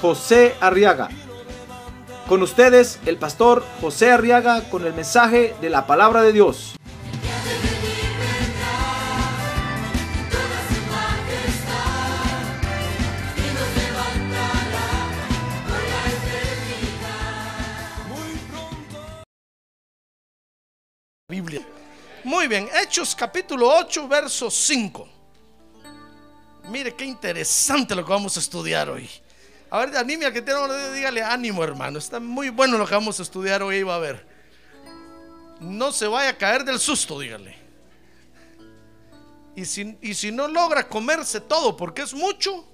[0.00, 1.08] José Arriaga.
[2.28, 6.74] Con ustedes, el pastor José Arriaga con el mensaje de la palabra de Dios.
[21.28, 21.66] Biblia.
[22.24, 25.08] Muy bien, Hechos capítulo 8, verso 5.
[26.70, 29.08] Mire qué interesante lo que vamos a estudiar hoy.
[29.76, 30.58] A ver, anime al que tiene
[30.94, 31.98] dígale ánimo, hermano.
[31.98, 34.26] Está muy bueno lo que vamos a estudiar hoy, va a ver.
[35.60, 37.54] No se vaya a caer del susto, dígale.
[39.54, 42.66] Y si, y si no logra comerse todo porque es mucho,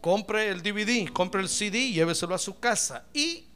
[0.00, 3.06] compre el DVD, compre el CD y lléveselo a su casa.
[3.12, 3.48] Y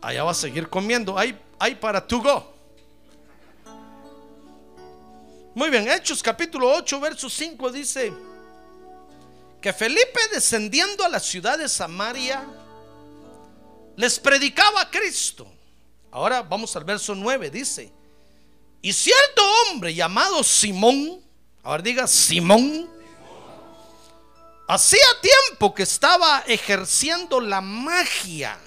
[0.00, 1.18] allá va a seguir comiendo.
[1.18, 2.54] Hay, hay para to go.
[5.54, 8.33] Muy bien, Hechos capítulo 8, verso 5 dice
[9.64, 12.46] que Felipe descendiendo a la ciudad de Samaria
[13.96, 15.50] les predicaba a Cristo.
[16.10, 17.90] Ahora vamos al verso 9, dice,
[18.82, 21.24] y cierto hombre llamado Simón,
[21.62, 22.90] ahora diga Simón,
[24.68, 28.58] hacía tiempo que estaba ejerciendo la magia,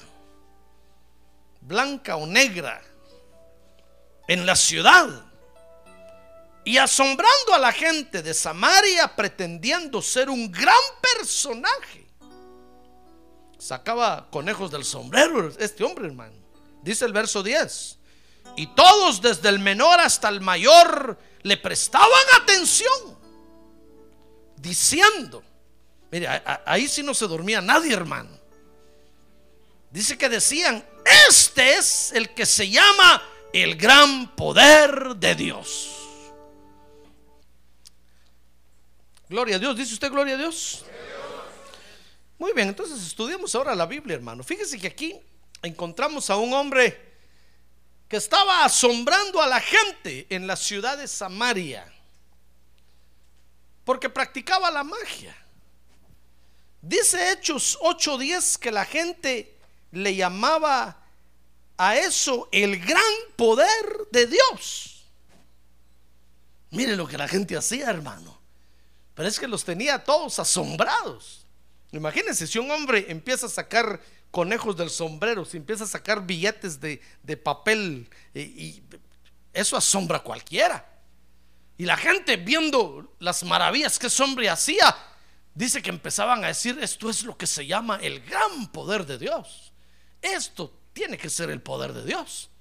[1.61, 2.81] blanca o negra,
[4.27, 5.26] en la ciudad
[6.67, 12.05] y asombrando a la gente de Samaria pretendiendo ser un gran personaje.
[13.57, 16.35] Sacaba conejos del sombrero este hombre, hermano.
[16.83, 17.97] Dice el verso 10.
[18.57, 22.11] Y todos desde el menor hasta el mayor le prestaban
[22.41, 23.17] atención.
[24.57, 25.41] Diciendo,
[26.11, 26.27] mire,
[26.65, 28.37] ahí sí no se dormía nadie, hermano.
[29.89, 30.85] Dice que decían,
[31.29, 35.96] este es el que se llama el gran poder de Dios.
[39.29, 39.75] Gloria a Dios.
[39.75, 40.85] ¿Dice usted gloria a Dios?
[42.39, 44.43] Muy bien, entonces estudiamos ahora la Biblia, hermano.
[44.43, 45.19] Fíjese que aquí
[45.61, 47.15] encontramos a un hombre
[48.07, 51.91] que estaba asombrando a la gente en la ciudad de Samaria
[53.83, 55.35] porque practicaba la magia.
[56.81, 59.57] Dice Hechos 8:10 que la gente
[59.91, 61.03] le llamaba
[61.77, 65.05] a eso el gran poder de Dios.
[66.71, 68.36] Mire lo que la gente hacía, hermano.
[69.17, 71.47] Pero es que los tenía todos asombrados.
[71.91, 76.79] Imagínense, si un hombre empieza a sacar conejos del sombrero, si empieza a sacar billetes
[76.79, 77.01] de,
[77.43, 78.83] papel, y,
[79.51, 80.87] eso asombra a cualquiera.
[81.79, 84.95] Y la gente viendo las maravillas que ese hombre hacía,
[85.55, 89.17] dice que empezaban a decir, esto es lo que se llama el gran poder de
[89.17, 89.73] Dios.
[90.21, 92.51] Esto tiene que ser el poder de Dios.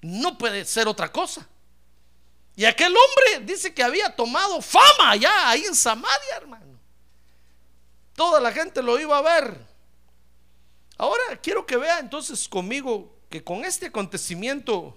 [0.00, 1.46] No puede ser otra cosa.
[2.56, 6.78] Y aquel hombre dice que había tomado fama allá, ahí en Samaria, hermano.
[8.14, 9.60] Toda la gente lo iba a ver.
[10.96, 14.96] Ahora quiero que vea entonces conmigo que con este acontecimiento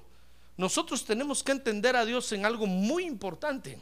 [0.55, 3.79] nosotros tenemos que entender a Dios en algo muy importante.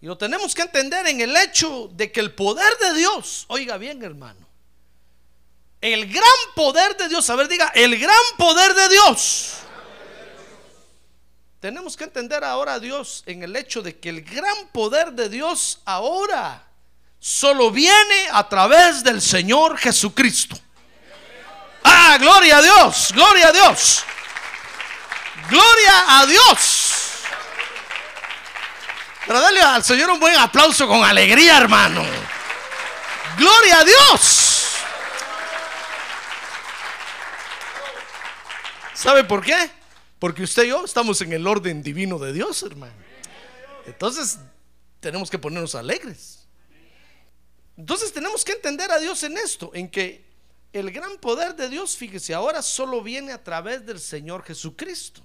[0.00, 3.78] Y lo tenemos que entender en el hecho de que el poder de Dios, oiga
[3.78, 4.44] bien hermano,
[5.80, 9.65] el gran poder de Dios, a ver diga, el gran poder de Dios
[11.66, 15.28] tenemos que entender ahora a Dios en el hecho de que el gran poder de
[15.28, 16.62] Dios ahora
[17.18, 20.56] solo viene a través del Señor Jesucristo.
[21.82, 24.04] Ah, gloria a Dios, gloria a Dios.
[25.50, 26.92] Gloria a Dios.
[29.26, 32.04] Pero dale al Señor un buen aplauso con alegría, hermano.
[33.38, 34.68] Gloria a Dios.
[38.94, 39.85] ¿Sabe por qué?
[40.18, 42.94] Porque usted y yo estamos en el orden divino de Dios, hermano.
[43.86, 44.38] Entonces,
[45.00, 46.46] tenemos que ponernos alegres.
[47.76, 50.24] Entonces, tenemos que entender a Dios en esto, en que
[50.72, 55.22] el gran poder de Dios, fíjese, ahora solo viene a través del Señor Jesucristo.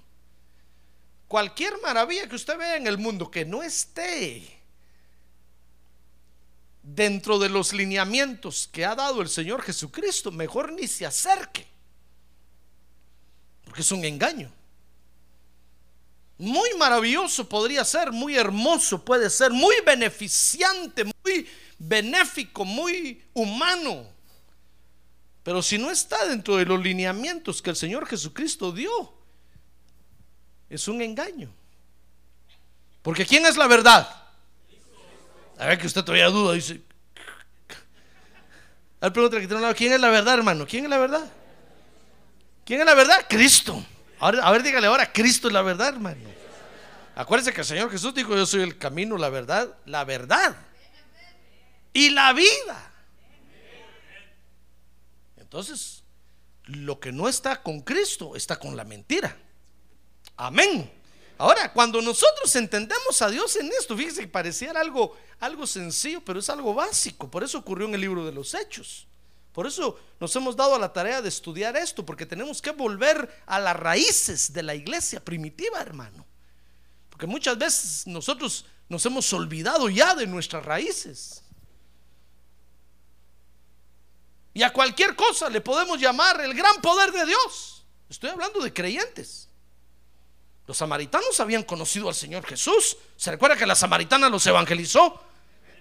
[1.26, 4.60] Cualquier maravilla que usted vea en el mundo que no esté
[6.82, 11.66] dentro de los lineamientos que ha dado el Señor Jesucristo, mejor ni se acerque.
[13.64, 14.52] Porque es un engaño
[16.42, 21.48] muy maravilloso podría ser, muy hermoso puede ser, muy beneficiante, muy
[21.78, 24.08] benéfico, muy humano.
[25.44, 29.14] Pero si no está dentro de los lineamientos que el Señor Jesucristo dio,
[30.68, 31.48] es un engaño.
[33.02, 34.08] Porque ¿quién es la verdad?
[35.58, 36.80] A ver que usted todavía duda, dice.
[39.00, 40.66] A ver, pregúntale que tiene un lado, ¿quién es la verdad, hermano?
[40.66, 41.30] ¿Quién es la verdad?
[42.64, 43.26] ¿Quién es la verdad?
[43.28, 43.84] Cristo.
[44.22, 46.20] Ahora, a ver, dígale ahora, Cristo es la verdad, hermano.
[47.16, 50.54] Acuérdense que el Señor Jesús dijo, yo soy el camino, la verdad, la verdad
[51.92, 52.92] y la vida.
[55.38, 56.04] Entonces,
[56.66, 59.36] lo que no está con Cristo está con la mentira.
[60.36, 60.88] Amén.
[61.36, 66.38] Ahora, cuando nosotros entendemos a Dios en esto, fíjese que pareciera algo, algo sencillo, pero
[66.38, 67.28] es algo básico.
[67.28, 69.08] Por eso ocurrió en el libro de los Hechos.
[69.52, 73.42] Por eso nos hemos dado a la tarea de estudiar esto, porque tenemos que volver
[73.46, 76.24] a las raíces de la iglesia primitiva, hermano.
[77.10, 81.42] Porque muchas veces nosotros nos hemos olvidado ya de nuestras raíces.
[84.54, 87.84] Y a cualquier cosa le podemos llamar el gran poder de Dios.
[88.08, 89.48] Estoy hablando de creyentes.
[90.66, 92.96] Los samaritanos habían conocido al Señor Jesús.
[93.16, 95.20] ¿Se recuerda que la samaritana los evangelizó?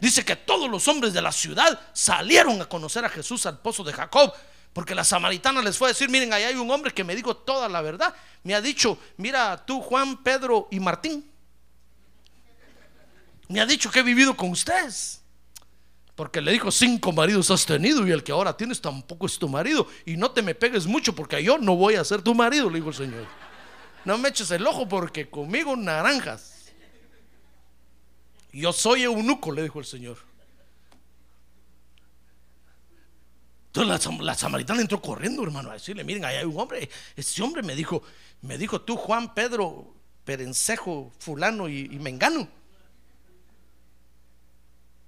[0.01, 3.83] Dice que todos los hombres de la ciudad salieron a conocer a Jesús al pozo
[3.83, 4.33] de Jacob.
[4.73, 7.37] Porque la samaritana les fue a decir, miren, ahí hay un hombre que me dijo
[7.37, 8.13] toda la verdad.
[8.43, 11.29] Me ha dicho, mira tú, Juan, Pedro y Martín.
[13.47, 15.21] Me ha dicho que he vivido con ustedes.
[16.15, 19.47] Porque le dijo, cinco maridos has tenido y el que ahora tienes tampoco es tu
[19.47, 19.87] marido.
[20.05, 22.77] Y no te me pegues mucho porque yo no voy a ser tu marido, le
[22.77, 23.27] dijo el Señor.
[24.03, 26.50] No me eches el ojo porque conmigo naranjas.
[28.51, 30.17] Yo soy eunuco, le dijo el Señor.
[33.73, 36.89] Entonces la, samaritana entró corriendo, hermano, a decirle, miren, ahí hay un hombre.
[37.15, 38.03] Ese hombre me dijo,
[38.41, 39.93] me dijo tú, Juan, Pedro,
[40.25, 42.49] Perencejo, fulano y, Mengano.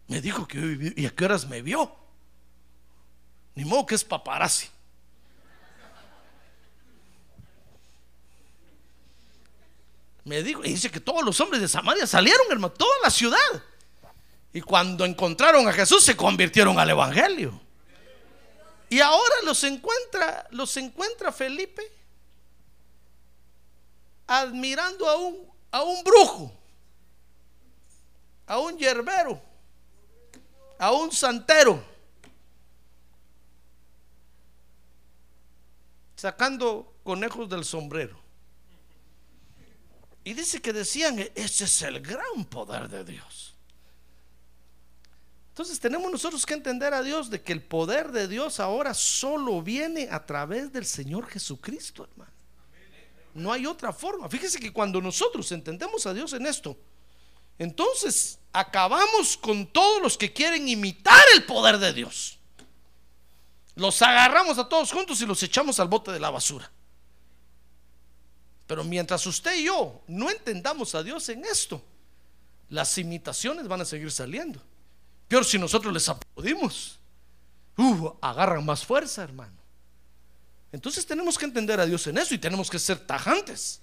[0.07, 1.93] Me dijo que yo viví, y a qué horas me vio.
[3.55, 4.67] Ni modo que es paparazzi.
[10.23, 13.63] Me dijo, y dice que todos los hombres de Samaria salieron, hermano, toda la ciudad.
[14.53, 17.59] Y cuando encontraron a Jesús se convirtieron al evangelio.
[18.89, 21.81] Y ahora los encuentra, los encuentra Felipe
[24.27, 26.53] admirando a un, a un brujo,
[28.45, 29.41] a un yerbero,
[30.77, 31.83] a un santero,
[36.15, 38.22] sacando conejos del sombrero.
[40.23, 43.53] Y dice que decían, ese es el gran poder de Dios.
[45.49, 49.61] Entonces tenemos nosotros que entender a Dios de que el poder de Dios ahora solo
[49.61, 52.31] viene a través del Señor Jesucristo, hermano.
[53.35, 54.29] No hay otra forma.
[54.29, 56.77] Fíjese que cuando nosotros entendemos a Dios en esto,
[57.59, 62.39] entonces acabamos con todos los que quieren imitar el poder de Dios.
[63.75, 66.71] Los agarramos a todos juntos y los echamos al bote de la basura.
[68.73, 71.79] Pero mientras usted y yo no entendamos a Dios en esto,
[72.69, 74.59] las imitaciones van a seguir saliendo.
[75.27, 76.97] Peor si nosotros les aplaudimos.
[77.77, 79.53] Uh, agarran más fuerza, hermano.
[80.71, 83.79] Entonces tenemos que entender a Dios en eso y tenemos que ser tajantes.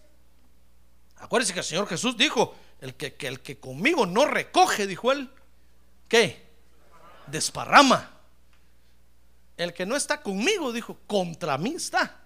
[1.19, 5.31] Acuérdense que el Señor Jesús dijo, el que, el que conmigo no recoge, dijo él,
[6.09, 6.49] ¿qué?
[7.29, 8.11] Desparrama.
[9.57, 12.20] El que no está conmigo, dijo, contra mí está.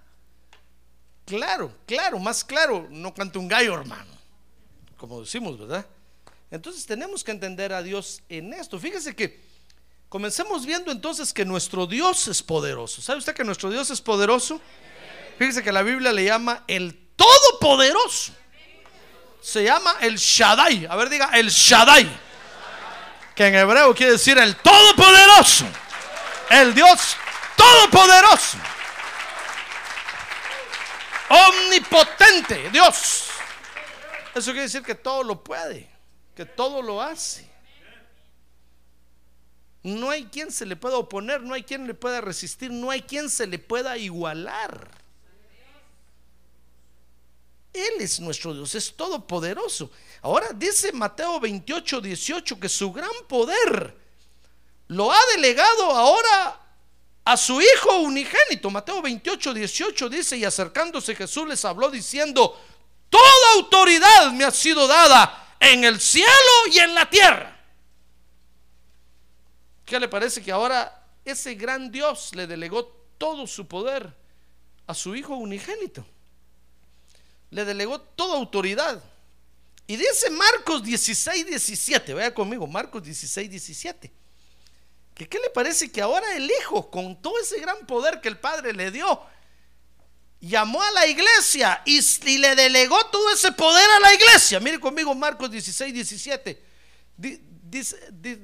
[1.36, 4.12] Claro, claro, más claro, no canta un gallo, hermano.
[4.96, 5.84] Como decimos, ¿verdad?
[6.48, 8.78] Entonces tenemos que entender a Dios en esto.
[8.78, 9.42] Fíjese que
[10.08, 13.02] comencemos viendo entonces que nuestro Dios es poderoso.
[13.02, 14.60] ¿Sabe usted que nuestro Dios es poderoso?
[15.36, 18.32] Fíjese que la Biblia le llama el Todopoderoso.
[19.40, 20.86] Se llama el Shaddai.
[20.88, 22.08] A ver, diga el Shaddai.
[23.34, 25.64] Que en hebreo quiere decir el Todopoderoso.
[26.50, 27.16] El Dios
[27.56, 28.58] Todopoderoso
[31.28, 33.28] omnipotente, Dios.
[34.34, 35.88] Eso quiere decir que todo lo puede,
[36.34, 37.48] que todo lo hace.
[39.82, 43.02] No hay quien se le pueda oponer, no hay quien le pueda resistir, no hay
[43.02, 44.90] quien se le pueda igualar.
[47.72, 49.90] Él es nuestro Dios, es todopoderoso.
[50.22, 53.94] Ahora dice Mateo 28, 18 que su gran poder
[54.88, 56.63] lo ha delegado ahora
[57.24, 58.70] a su Hijo unigénito.
[58.70, 62.60] Mateo 28, 18 dice, y acercándose Jesús les habló diciendo,
[63.08, 66.28] toda autoridad me ha sido dada en el cielo
[66.70, 67.50] y en la tierra.
[69.86, 72.86] ¿Qué le parece que ahora ese gran Dios le delegó
[73.18, 74.14] todo su poder
[74.86, 76.04] a su Hijo unigénito?
[77.50, 79.02] Le delegó toda autoridad.
[79.86, 84.23] Y dice Marcos 16, 17, vaya conmigo, Marcos 16, 17
[85.14, 88.72] qué le parece que ahora el Hijo, con todo ese gran poder que el Padre
[88.72, 89.20] le dio,
[90.40, 92.00] llamó a la iglesia y,
[92.38, 94.60] le delegó todo ese poder a la iglesia.
[94.60, 96.62] Mire conmigo Marcos 16, 17.
[97.16, 98.38] Di- dice- di-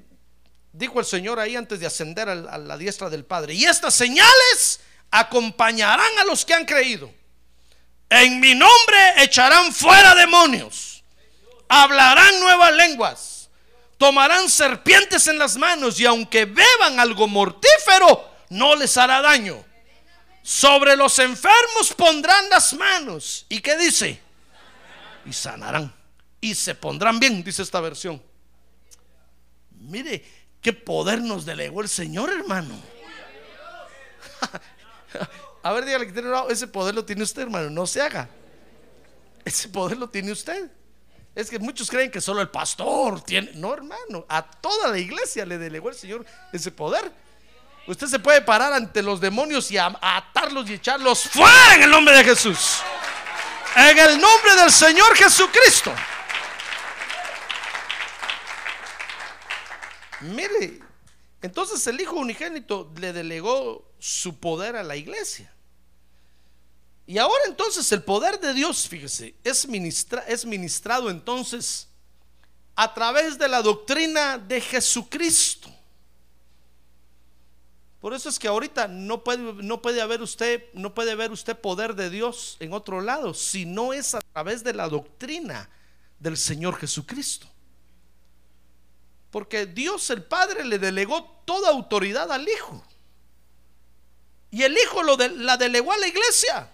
[0.73, 3.55] dijo el Señor ahí antes de ascender a la diestra del Padre.
[3.55, 7.13] Y estas señales acompañarán a los que han creído.
[8.09, 11.05] En mi nombre echarán fuera demonios.
[11.69, 13.30] Hablarán nuevas lenguas.
[14.01, 19.63] Tomarán serpientes en las manos y aunque beban algo mortífero, no les hará daño.
[20.43, 23.45] Sobre los enfermos pondrán las manos.
[23.51, 24.19] ¿Y qué dice?
[25.27, 25.95] Y sanarán.
[26.41, 28.23] Y se pondrán bien, dice esta versión.
[29.73, 30.25] Mire
[30.63, 32.81] qué poder nos delegó el Señor, hermano.
[35.63, 37.69] A ver, dígale que tiene ese poder lo tiene usted, hermano.
[37.69, 38.31] No se haga.
[39.45, 40.71] Ese poder lo tiene usted.
[41.35, 43.53] Es que muchos creen que solo el pastor tiene.
[43.55, 44.27] No, hermano.
[44.29, 47.13] A toda la iglesia le delegó el Señor ese poder.
[47.87, 52.17] Usted se puede parar ante los demonios y atarlos y echarlos fuera en el nombre
[52.17, 52.83] de Jesús.
[53.77, 55.93] En el nombre del Señor Jesucristo.
[60.21, 60.81] Mire,
[61.41, 65.53] entonces el Hijo Unigénito le delegó su poder a la iglesia.
[67.11, 71.89] Y ahora entonces el poder de Dios, fíjese, es, ministra- es ministrado entonces
[72.77, 75.69] a través de la doctrina de Jesucristo.
[78.01, 81.59] Por eso es que ahorita no puede, no puede haber usted, no puede ver usted
[81.59, 85.69] poder de Dios en otro lado, si no es a través de la doctrina
[86.21, 87.49] del Señor Jesucristo.
[89.33, 92.85] Porque Dios el Padre le delegó toda autoridad al Hijo.
[94.53, 96.71] Y el Hijo lo la delegó a la iglesia.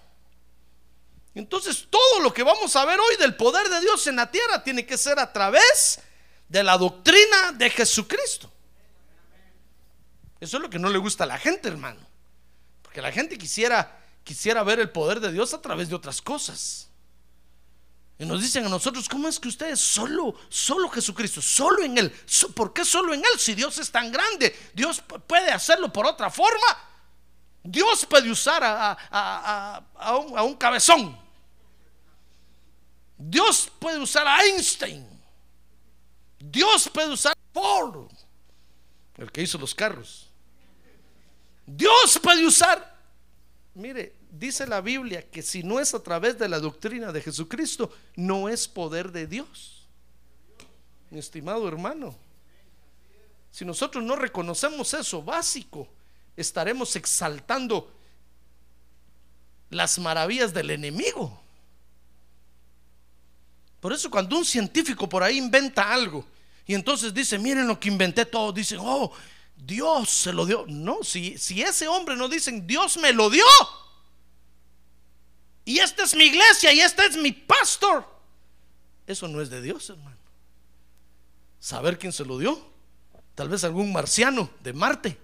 [1.37, 4.65] Entonces todo lo que vamos a ver hoy del poder de Dios en la tierra
[4.65, 6.01] tiene que ser a través
[6.49, 8.51] de la doctrina de Jesucristo.
[10.41, 12.01] Eso es lo que no le gusta a la gente, hermano.
[12.81, 16.89] Porque la gente quisiera, quisiera ver el poder de Dios a través de otras cosas.
[18.19, 22.11] Y nos dicen a nosotros, ¿cómo es que ustedes solo, solo Jesucristo, solo en Él?
[22.55, 23.39] ¿Por qué solo en Él?
[23.39, 26.67] Si Dios es tan grande, Dios puede hacerlo por otra forma.
[27.63, 31.26] Dios puede usar a, a- a un cabezón.
[33.19, 35.07] Dios puede usar a Einstein.
[36.39, 38.11] Dios puede usar a Ford,
[39.17, 40.29] el que hizo los carros.
[41.67, 42.97] Dios puede usar,
[43.75, 47.91] mire, dice la Biblia que si no es a través de la doctrina de Jesucristo,
[48.15, 49.89] no es poder de Dios.
[51.11, 52.17] Mi estimado hermano,
[53.51, 55.89] si nosotros no reconocemos eso básico,
[56.37, 57.93] estaremos exaltando
[59.71, 61.43] las maravillas del enemigo.
[63.87, 66.27] Por eso cuando un científico por ahí inventa algo
[66.67, 69.13] y entonces dice, miren lo que inventé todo, dicen, oh,
[69.55, 70.65] Dios se lo dio.
[70.67, 73.45] No, si, si ese hombre no dicen, Dios me lo dio.
[75.65, 78.05] Y esta es mi iglesia y este es mi pastor.
[79.07, 80.17] Eso no es de Dios, hermano.
[81.61, 82.69] Saber quién se lo dio.
[83.37, 85.17] Tal vez algún marciano de Marte.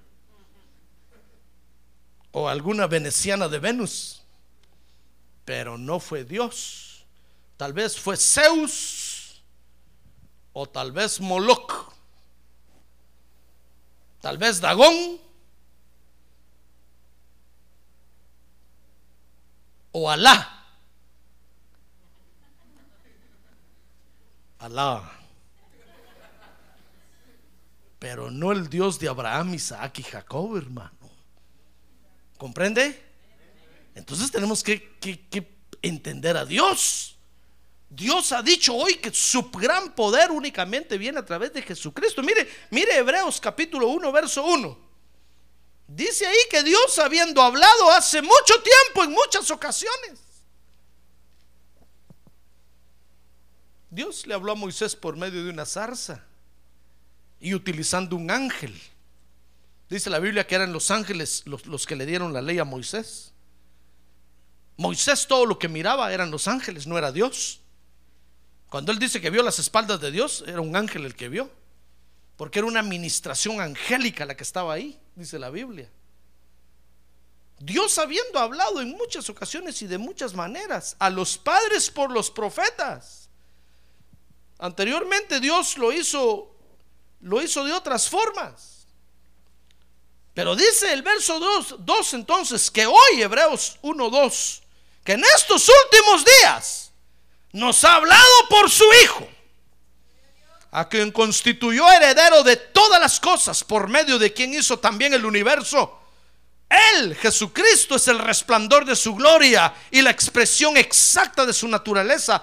[2.30, 4.22] O alguna veneciana de Venus.
[5.44, 6.91] Pero no fue Dios.
[7.56, 9.42] Tal vez fue Zeus.
[10.52, 11.92] O tal vez Moloch.
[14.20, 15.18] Tal vez Dagón.
[19.92, 20.64] O Alá.
[24.58, 25.10] Alá.
[27.98, 30.90] Pero no el Dios de Abraham, Isaac y Jacob, hermano.
[32.36, 33.00] ¿Comprende?
[33.94, 37.16] Entonces tenemos que, que- que entender a Dios.
[37.94, 42.22] Dios ha dicho hoy que su gran poder únicamente viene a través de Jesucristo.
[42.22, 44.78] Mire, mire Hebreos capítulo 1, verso 1.
[45.88, 50.18] Dice ahí que Dios habiendo hablado hace mucho tiempo, en muchas ocasiones.
[53.90, 56.24] Dios le habló a Moisés por medio de una zarza
[57.40, 58.74] y utilizando un ángel.
[59.90, 62.64] Dice la Biblia que eran los ángeles los, los que le dieron la ley a
[62.64, 63.34] Moisés.
[64.78, 67.61] Moisés todo lo que miraba eran los ángeles, no era Dios.
[68.72, 71.50] Cuando él dice que vio las espaldas de Dios, era un ángel el que vio.
[72.38, 75.90] Porque era una administración angélica la que estaba ahí, dice la Biblia.
[77.58, 82.30] Dios habiendo hablado en muchas ocasiones y de muchas maneras a los padres por los
[82.30, 83.28] profetas.
[84.58, 86.56] Anteriormente Dios lo hizo
[87.20, 88.86] lo hizo de otras formas.
[90.32, 91.38] Pero dice el verso
[91.78, 94.62] 2, entonces que hoy Hebreos 1 2
[95.04, 96.91] que en estos últimos días
[97.52, 99.28] nos ha hablado por su hijo
[100.72, 105.24] a quien constituyó heredero de todas las cosas, por medio de quien hizo también el
[105.24, 106.00] universo.
[106.68, 112.42] Él, Jesucristo, es el resplandor de su gloria y la expresión exacta de su naturaleza.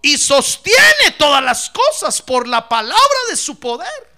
[0.00, 4.16] Y sostiene todas las cosas por la palabra de su poder.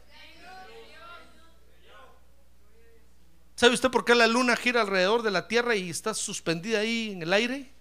[3.57, 7.11] ¿Sabe usted por qué la luna gira alrededor de la Tierra y está suspendida ahí
[7.11, 7.73] en el aire?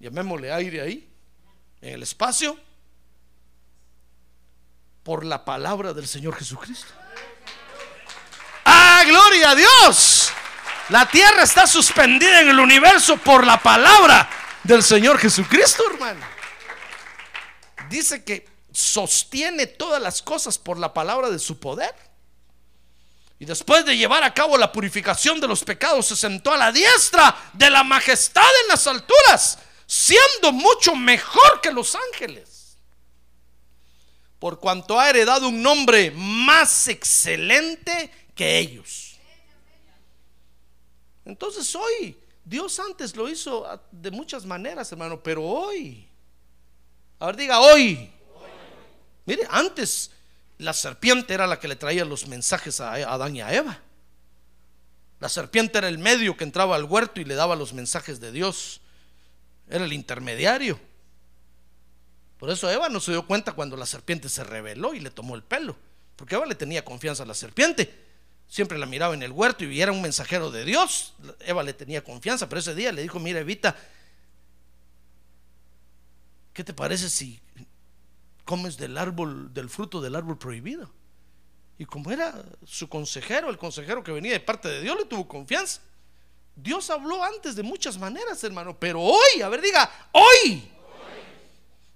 [0.00, 1.09] Llamémosle aire ahí,
[1.80, 2.58] en el espacio.
[5.02, 6.92] Por la palabra del Señor Jesucristo.
[8.64, 10.32] ¡Ah, gloria a Dios!
[10.90, 14.28] La tierra está suspendida en el universo por la palabra
[14.64, 16.24] del Señor Jesucristo, hermano.
[17.88, 21.94] Dice que sostiene todas las cosas por la palabra de su poder.
[23.38, 26.72] Y después de llevar a cabo la purificación de los pecados, se sentó a la
[26.72, 29.58] diestra de la majestad en las alturas,
[29.90, 32.78] siendo mucho mejor que los ángeles.
[34.38, 39.18] Por cuanto ha heredado un nombre más excelente que ellos.
[41.24, 46.08] Entonces hoy, Dios antes lo hizo de muchas maneras, hermano, pero hoy,
[47.18, 48.12] a ver, diga hoy.
[49.26, 50.12] Mire, antes
[50.58, 53.80] la serpiente era la que le traía los mensajes a Adán y a Eva.
[55.18, 58.30] La serpiente era el medio que entraba al huerto y le daba los mensajes de
[58.30, 58.80] Dios.
[59.70, 60.78] Era el intermediario.
[62.36, 65.34] Por eso Eva no se dio cuenta cuando la serpiente se rebeló y le tomó
[65.34, 65.76] el pelo.
[66.16, 68.10] Porque Eva le tenía confianza a la serpiente
[68.50, 71.14] siempre la miraba en el huerto y era un mensajero de Dios.
[71.38, 73.76] Eva le tenía confianza, pero ese día le dijo, mira Evita,
[76.52, 77.40] ¿qué te parece si
[78.44, 80.92] comes del árbol, del fruto del árbol prohibido?
[81.78, 85.28] Y como era su consejero, el consejero que venía de parte de Dios, le tuvo
[85.28, 85.80] confianza.
[86.62, 90.70] Dios habló antes de muchas maneras, hermano, pero hoy, a ver, diga, hoy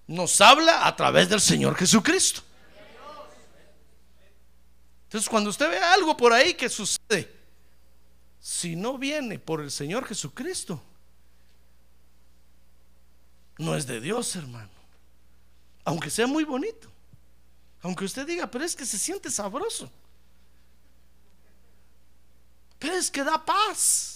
[0.06, 2.42] nos habla a través del Señor Jesucristo.
[5.04, 7.32] Entonces, cuando usted ve algo por ahí que sucede,
[8.40, 10.82] si no viene por el Señor Jesucristo,
[13.58, 14.70] no es de Dios, hermano.
[15.84, 16.90] Aunque sea muy bonito.
[17.82, 19.90] Aunque usted diga, pero es que se siente sabroso.
[22.78, 24.13] Pero es que da paz.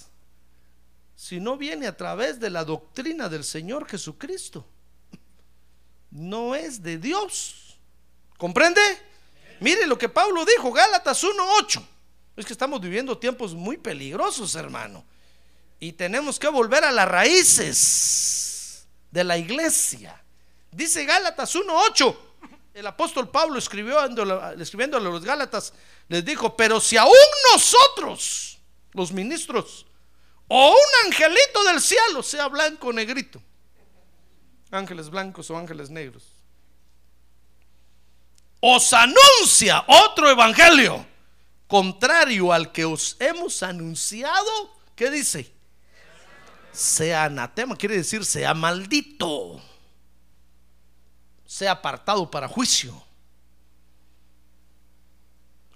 [1.18, 4.64] Si no viene a través de la doctrina del Señor Jesucristo,
[6.12, 7.76] no es de Dios.
[8.36, 8.80] ¿Comprende?
[9.58, 11.84] Mire lo que Pablo dijo, Gálatas 1.8.
[12.36, 15.04] Es que estamos viviendo tiempos muy peligrosos, hermano.
[15.80, 20.22] Y tenemos que volver a las raíces de la iglesia.
[20.70, 22.16] Dice Gálatas 1.8.
[22.74, 23.98] El apóstol Pablo escribió,
[24.56, 25.72] escribiéndole a los Gálatas,
[26.06, 27.12] les dijo, pero si aún
[27.52, 28.60] nosotros,
[28.92, 29.84] los ministros,
[30.48, 33.40] o un angelito del cielo, sea blanco o negrito,
[34.70, 36.24] ángeles blancos o ángeles negros,
[38.60, 41.06] os anuncia otro evangelio
[41.68, 45.52] contrario al que os hemos anunciado, ¿qué dice?
[46.72, 49.60] Sea anatema, quiere decir sea maldito,
[51.44, 53.04] sea apartado para juicio.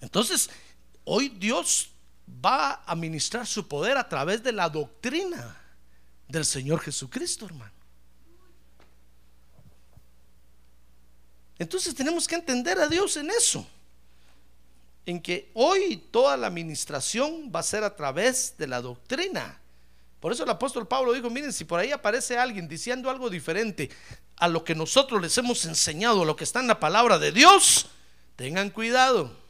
[0.01, 0.51] Entonces,
[1.05, 1.92] hoy Dios
[2.27, 5.57] va a ministrar su poder a través de la doctrina
[6.29, 7.73] del Señor Jesucristo, hermano.
[11.59, 13.67] Entonces tenemos que entender a Dios en eso.
[15.05, 19.61] En que hoy toda la administración va a ser a través de la doctrina.
[20.21, 23.91] Por eso el apóstol Pablo dijo, miren, si por ahí aparece alguien diciendo algo diferente
[24.37, 27.33] a lo que nosotros les hemos enseñado, a lo que está en la palabra de
[27.33, 27.87] Dios,
[28.37, 29.42] tengan cuidado.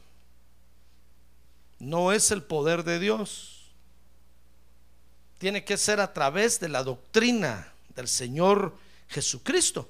[1.83, 3.71] No es el poder de Dios.
[5.37, 8.77] Tiene que ser a través de la doctrina del Señor
[9.09, 9.89] Jesucristo.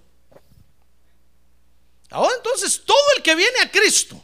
[2.09, 4.21] Ahora entonces todo el que viene a Cristo,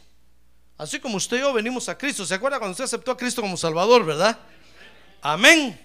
[0.78, 3.40] así como usted y yo venimos a Cristo, ¿se acuerda cuando usted aceptó a Cristo
[3.40, 4.38] como Salvador, verdad?
[5.22, 5.78] Amén.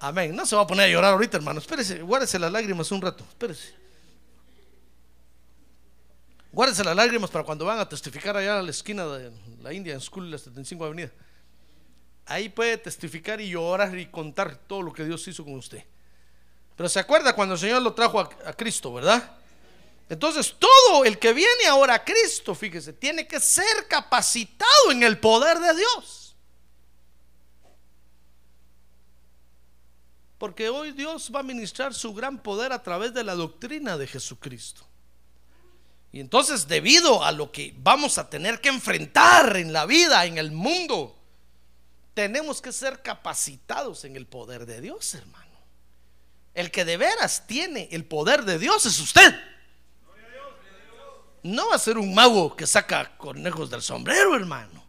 [0.00, 0.34] Amén.
[0.34, 1.60] No se va a poner a llorar ahorita, hermano.
[1.60, 3.24] Espérese, guárdese las lágrimas un rato.
[3.28, 3.81] Espérese.
[6.52, 9.94] Guárdese las lágrimas para cuando van a testificar allá a la esquina de la India,
[9.94, 11.10] en School, la 75 Avenida.
[12.26, 15.82] Ahí puede testificar y llorar y contar todo lo que Dios hizo con usted.
[16.76, 19.38] Pero se acuerda cuando el Señor lo trajo a, a Cristo, ¿verdad?
[20.10, 25.18] Entonces todo el que viene ahora a Cristo, fíjese, tiene que ser capacitado en el
[25.18, 26.36] poder de Dios.
[30.36, 34.06] Porque hoy Dios va a ministrar su gran poder a través de la doctrina de
[34.06, 34.91] Jesucristo.
[36.12, 40.36] Y entonces debido a lo que vamos a tener que enfrentar en la vida, en
[40.36, 41.18] el mundo,
[42.12, 45.42] tenemos que ser capacitados en el poder de Dios, hermano.
[46.52, 49.34] El que de veras tiene el poder de Dios es usted.
[51.42, 54.84] No va a ser un mago que saca conejos del sombrero, hermano.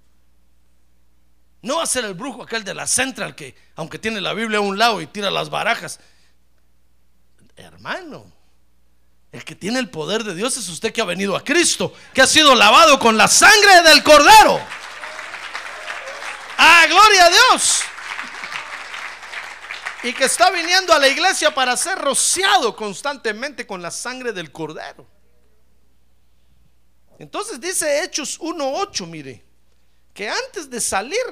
[1.62, 4.57] No va a ser el brujo aquel de la Central que, aunque tiene la Biblia
[4.57, 6.01] a un lado y tira las barajas.
[7.55, 8.33] Hermano,
[9.34, 12.22] el que tiene el poder de Dios es usted que ha venido a Cristo, que
[12.22, 14.62] ha sido lavado con la sangre del Cordero.
[16.56, 17.82] ¡Ah, gloria a Dios!
[20.04, 24.52] Y que está viniendo a la iglesia para ser rociado constantemente con la sangre del
[24.52, 25.08] Cordero.
[27.17, 29.43] Entonces dice Hechos 1.8, mire,
[30.13, 31.26] que antes de salir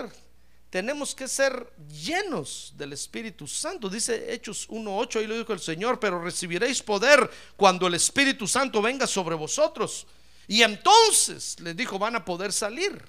[0.71, 3.89] tenemos que ser llenos del Espíritu Santo.
[3.89, 8.81] Dice Hechos 1.8, ahí lo dijo el Señor, pero recibiréis poder cuando el Espíritu Santo
[8.81, 10.07] venga sobre vosotros.
[10.47, 13.03] Y entonces les dijo, van a poder salir.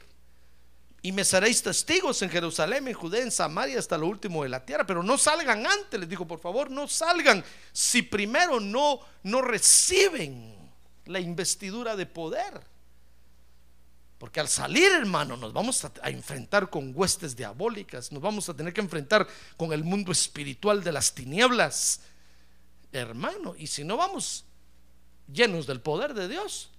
[1.03, 4.67] Y me seréis testigos en Jerusalén, en Judea, en Samaria, hasta lo último de la
[4.67, 4.85] tierra.
[4.85, 10.57] Pero no salgan antes, les dijo, por favor, no salgan si primero no, no reciben
[11.05, 12.72] la investidura de poder.
[14.23, 18.73] Porque al salir, hermano, nos vamos a, enfrentar con huestes diabólicas, nos vamos a tener
[18.73, 22.03] que enfrentar con el mundo espiritual de las tinieblas,
[22.93, 23.57] hermano.
[23.59, 24.45] Y si no vamos
[25.27, 26.71] llenos del poder de Dios,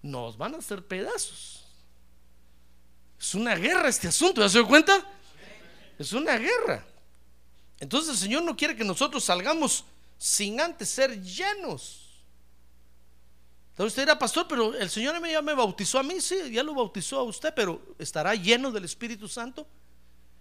[0.00, 1.66] nos van a hacer pedazos.
[3.20, 5.06] Es una guerra este asunto, ¿ya se dio cuenta?
[5.98, 6.86] Es una guerra.
[7.80, 9.84] Entonces el Señor no quiere que nosotros salgamos
[10.16, 12.09] sin antes ser llenos
[13.70, 16.74] entonces usted dirá, pastor, pero el Señor ya me bautizó a mí, sí, ya lo
[16.74, 19.66] bautizó a usted, pero ¿estará lleno del Espíritu Santo?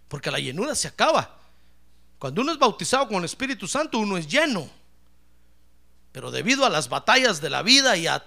[0.07, 1.37] Porque la llenura se acaba.
[2.17, 4.69] Cuando uno es bautizado con el Espíritu Santo, uno es lleno.
[6.11, 8.25] Pero debido a las batallas de la vida y a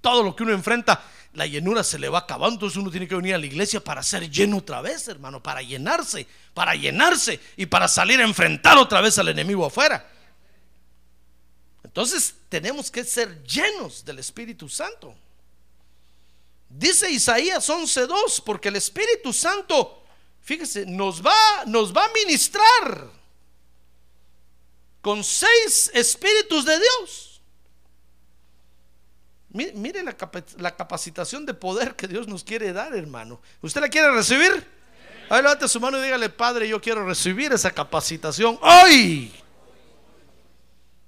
[0.00, 2.54] todo lo que uno enfrenta, la llenura se le va acabando.
[2.54, 5.62] Entonces uno tiene que venir a la iglesia para ser lleno otra vez, hermano, para
[5.62, 10.06] llenarse, para llenarse y para salir a enfrentar otra vez al enemigo afuera.
[11.96, 15.14] Entonces tenemos que ser llenos del Espíritu Santo.
[16.68, 20.02] Dice Isaías 11:2, porque el Espíritu Santo,
[20.42, 23.10] fíjese, nos va, nos va a ministrar
[25.00, 27.40] con seis espíritus de Dios.
[29.48, 30.14] Mire, la,
[30.58, 33.40] la, capacitación de poder que Dios nos quiere dar, hermano.
[33.62, 34.52] ¿Usted la quiere recibir?
[35.30, 39.32] Ahí levante su mano y dígale, Padre, yo quiero recibir esa capacitación hoy.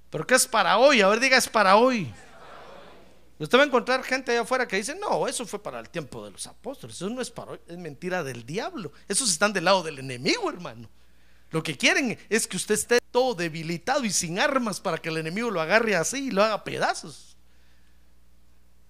[0.09, 1.01] Pero ¿qué es para hoy?
[1.01, 2.11] A ver, diga, es para hoy.
[3.37, 6.25] Usted va a encontrar gente allá afuera que dice, no, eso fue para el tiempo
[6.25, 8.91] de los apóstoles, eso no es para hoy, es mentira del diablo.
[9.07, 10.89] Esos están del lado del enemigo, hermano.
[11.51, 15.17] Lo que quieren es que usted esté todo debilitado y sin armas para que el
[15.17, 17.37] enemigo lo agarre así y lo haga pedazos.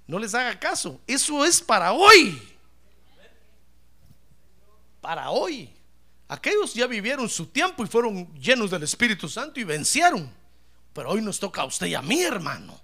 [0.08, 1.00] No les haga caso.
[1.06, 2.42] Eso es para hoy.
[5.00, 5.72] Para hoy.
[6.28, 10.39] Aquellos ya vivieron su tiempo y fueron llenos del Espíritu Santo y vencieron.
[10.94, 12.80] Pero hoy nos toca a usted y a mí, hermano.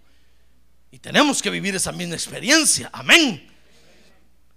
[0.91, 2.89] Y tenemos que vivir esa misma experiencia.
[2.93, 3.51] Amén.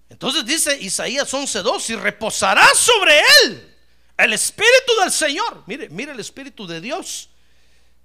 [0.09, 3.77] Entonces dice Isaías 11:2 y reposará sobre él
[4.17, 5.65] el espíritu del Señor.
[5.67, 7.31] Mire, mire el espíritu de Dios.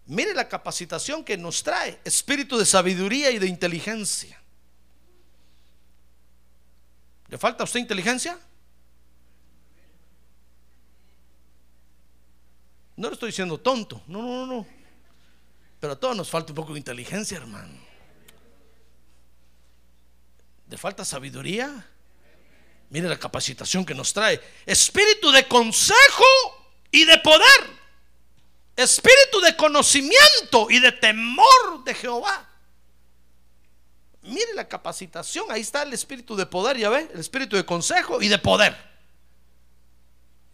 [0.06, 4.42] Mire la capacitación que nos trae, espíritu de sabiduría y de inteligencia.
[7.30, 8.38] ¿Le falta a usted inteligencia?
[12.96, 14.83] No le estoy diciendo tonto, no, no, no.
[15.84, 17.78] Pero a todos nos falta un poco de inteligencia, hermano.
[20.70, 21.86] ¿Le falta sabiduría?
[22.90, 24.42] Mire la capacitación que nos trae.
[24.66, 26.24] Espíritu de consejo
[26.90, 27.70] y de poder.
[28.78, 32.50] Espíritu de conocimiento y de temor de Jehová.
[34.22, 35.48] Mire la capacitación.
[35.50, 37.10] Ahí está el espíritu de poder, ya ve.
[37.14, 38.74] El espíritu de consejo y de poder.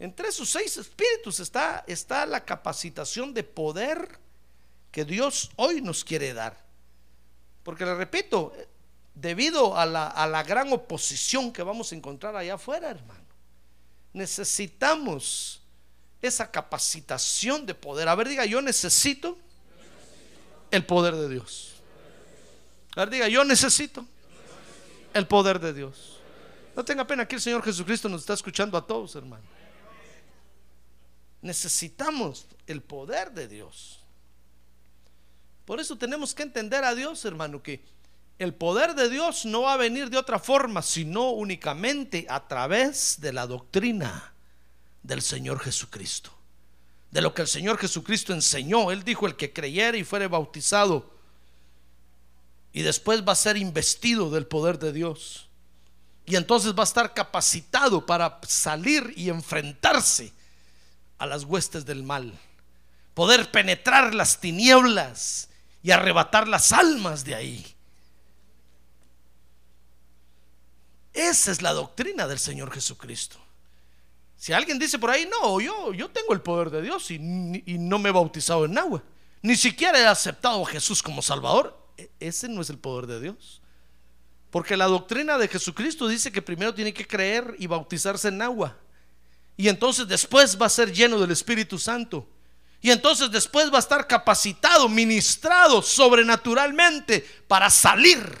[0.00, 4.18] Entre esos seis espíritus está, está la capacitación de poder
[4.90, 6.56] que Dios hoy nos quiere dar.
[7.62, 8.52] Porque le repito,
[9.14, 13.24] debido a la, a la gran oposición que vamos a encontrar allá afuera, hermano,
[14.12, 15.62] necesitamos
[16.22, 18.08] esa capacitación de poder.
[18.08, 19.38] A ver, diga, yo necesito
[20.70, 21.74] el poder de Dios.
[22.96, 24.04] A ver, diga, yo necesito
[25.14, 26.18] el poder de Dios.
[26.76, 29.44] No tenga pena, aquí el Señor Jesucristo nos está escuchando a todos, hermano.
[31.42, 34.00] Necesitamos el poder de Dios.
[35.70, 37.80] Por eso tenemos que entender a Dios, hermano, que
[38.40, 43.20] el poder de Dios no va a venir de otra forma, sino únicamente a través
[43.20, 44.32] de la doctrina
[45.04, 46.32] del Señor Jesucristo.
[47.12, 48.90] De lo que el Señor Jesucristo enseñó.
[48.90, 51.08] Él dijo, el que creyere y fuere bautizado
[52.72, 55.48] y después va a ser investido del poder de Dios.
[56.26, 60.32] Y entonces va a estar capacitado para salir y enfrentarse
[61.16, 62.36] a las huestes del mal.
[63.14, 65.46] Poder penetrar las tinieblas
[65.82, 67.66] y arrebatar las almas de ahí.
[71.12, 73.38] Esa es la doctrina del Señor Jesucristo.
[74.36, 77.16] Si alguien dice por ahí, no, yo, yo tengo el poder de Dios y,
[77.66, 79.02] y no me he bautizado en agua,
[79.42, 83.20] ni siquiera he aceptado a Jesús como Salvador, e, ese no es el poder de
[83.20, 83.60] Dios.
[84.50, 88.76] Porque la doctrina de Jesucristo dice que primero tiene que creer y bautizarse en agua.
[89.56, 92.26] Y entonces después va a ser lleno del Espíritu Santo.
[92.82, 98.38] Y entonces después va a estar capacitado, ministrado sobrenaturalmente para salir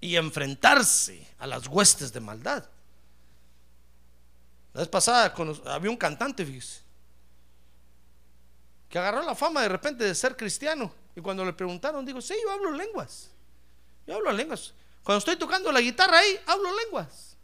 [0.00, 2.68] y enfrentarse a las huestes de maldad.
[4.74, 5.34] La vez pasada
[5.66, 6.82] había un cantante, fíjese,
[8.90, 10.92] que agarró la fama de repente de ser cristiano.
[11.14, 13.30] Y cuando le preguntaron, dijo, sí, yo hablo lenguas.
[14.06, 14.74] Yo hablo lenguas.
[15.02, 17.36] Cuando estoy tocando la guitarra ahí, hablo lenguas.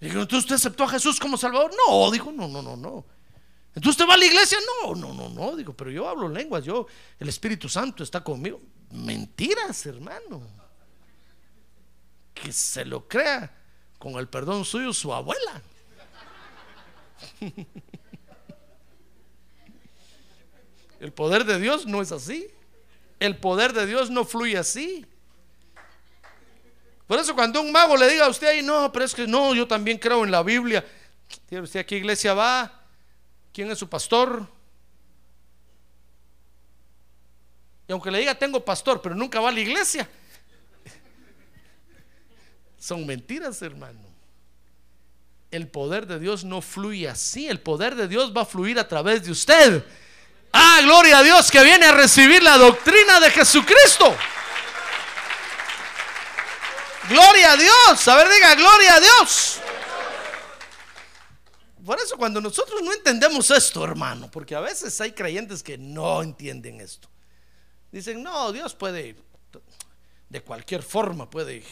[0.00, 1.70] Dijo, ¿entonces usted aceptó a Jesús como Salvador?
[1.86, 3.17] No, dijo, no, no, no, no.
[3.78, 4.58] Entonces usted va a la iglesia?
[4.82, 5.54] No, no, no, no.
[5.54, 6.88] Digo, pero yo hablo lenguas, yo,
[7.20, 8.60] el Espíritu Santo está conmigo.
[8.90, 10.42] Mentiras, hermano.
[12.34, 13.56] Que se lo crea
[14.00, 15.62] con el perdón suyo su abuela.
[20.98, 22.48] El poder de Dios no es así.
[23.20, 25.06] El poder de Dios no fluye así.
[27.06, 29.54] Por eso cuando un mago le diga a usted ahí, no, pero es que no,
[29.54, 30.84] yo también creo en la Biblia.
[31.52, 32.77] ¿Usted a qué iglesia va?
[33.52, 34.46] ¿Quién es su pastor?
[37.88, 40.08] Y aunque le diga tengo pastor, pero nunca va a la iglesia.
[42.78, 44.00] Son mentiras, hermano.
[45.50, 47.48] El poder de Dios no fluye así.
[47.48, 49.82] El poder de Dios va a fluir a través de usted.
[50.52, 54.14] Ah, gloria a Dios que viene a recibir la doctrina de Jesucristo.
[57.08, 58.08] Gloria a Dios.
[58.08, 59.60] A ver, diga, gloria a Dios.
[61.88, 66.22] Por eso cuando nosotros no entendemos esto, hermano, porque a veces hay creyentes que no
[66.22, 67.08] entienden esto.
[67.90, 69.16] Dicen, no, Dios puede,
[70.28, 71.64] de cualquier forma puede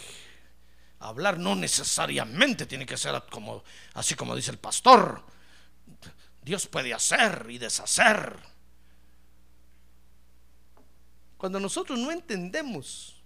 [1.00, 5.22] hablar, no necesariamente tiene que ser como, así como dice el pastor.
[6.40, 8.38] Dios puede hacer y deshacer.
[11.36, 13.22] Cuando nosotros no entendemos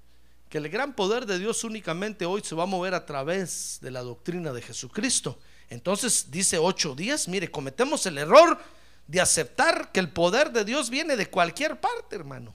[0.48, 3.92] que el gran poder de Dios únicamente hoy se va a mover a través de
[3.92, 5.38] la doctrina de Jesucristo,
[5.70, 8.60] entonces dice 8.10, mire, cometemos el error
[9.06, 12.54] de aceptar que el poder de Dios viene de cualquier parte, hermano.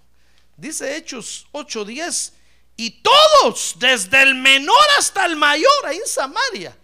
[0.58, 2.34] Dice Hechos 8.10,
[2.78, 6.78] y todos, desde el menor hasta el mayor, ahí en Samaria,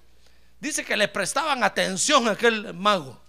[0.59, 3.19] dice que le prestaban atención a aquel mago.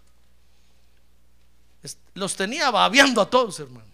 [2.14, 3.90] Los tenía babeando a todos, hermano.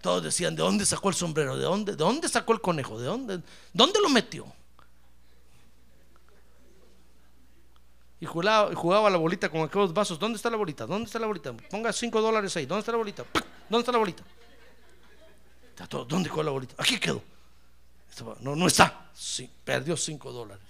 [0.00, 1.56] Todos decían, ¿de dónde sacó el sombrero?
[1.56, 3.00] ¿De dónde, de dónde sacó el conejo?
[3.00, 3.40] ¿De dónde,
[3.72, 4.52] dónde lo metió?
[8.22, 10.16] Y jugaba, jugaba la bolita con aquellos vasos.
[10.16, 10.86] ¿Dónde está la bolita?
[10.86, 11.52] ¿Dónde está la bolita?
[11.68, 12.66] Ponga 5 dólares ahí.
[12.66, 13.24] ¿Dónde está la bolita?
[13.68, 14.22] ¿Dónde está la bolita?
[16.06, 16.76] ¿Dónde quedó la bolita?
[16.78, 17.20] Aquí quedó.
[18.38, 19.10] No, no está.
[19.64, 20.62] Perdió 5 dólares.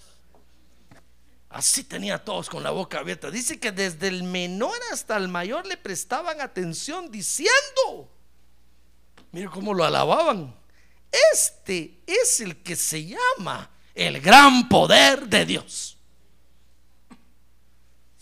[1.50, 3.30] Así tenía todos con la boca abierta.
[3.30, 8.08] Dice que desde el menor hasta el mayor le prestaban atención diciendo,
[9.30, 10.56] mire cómo lo alababan.
[11.34, 15.98] Este es el que se llama el gran poder de Dios.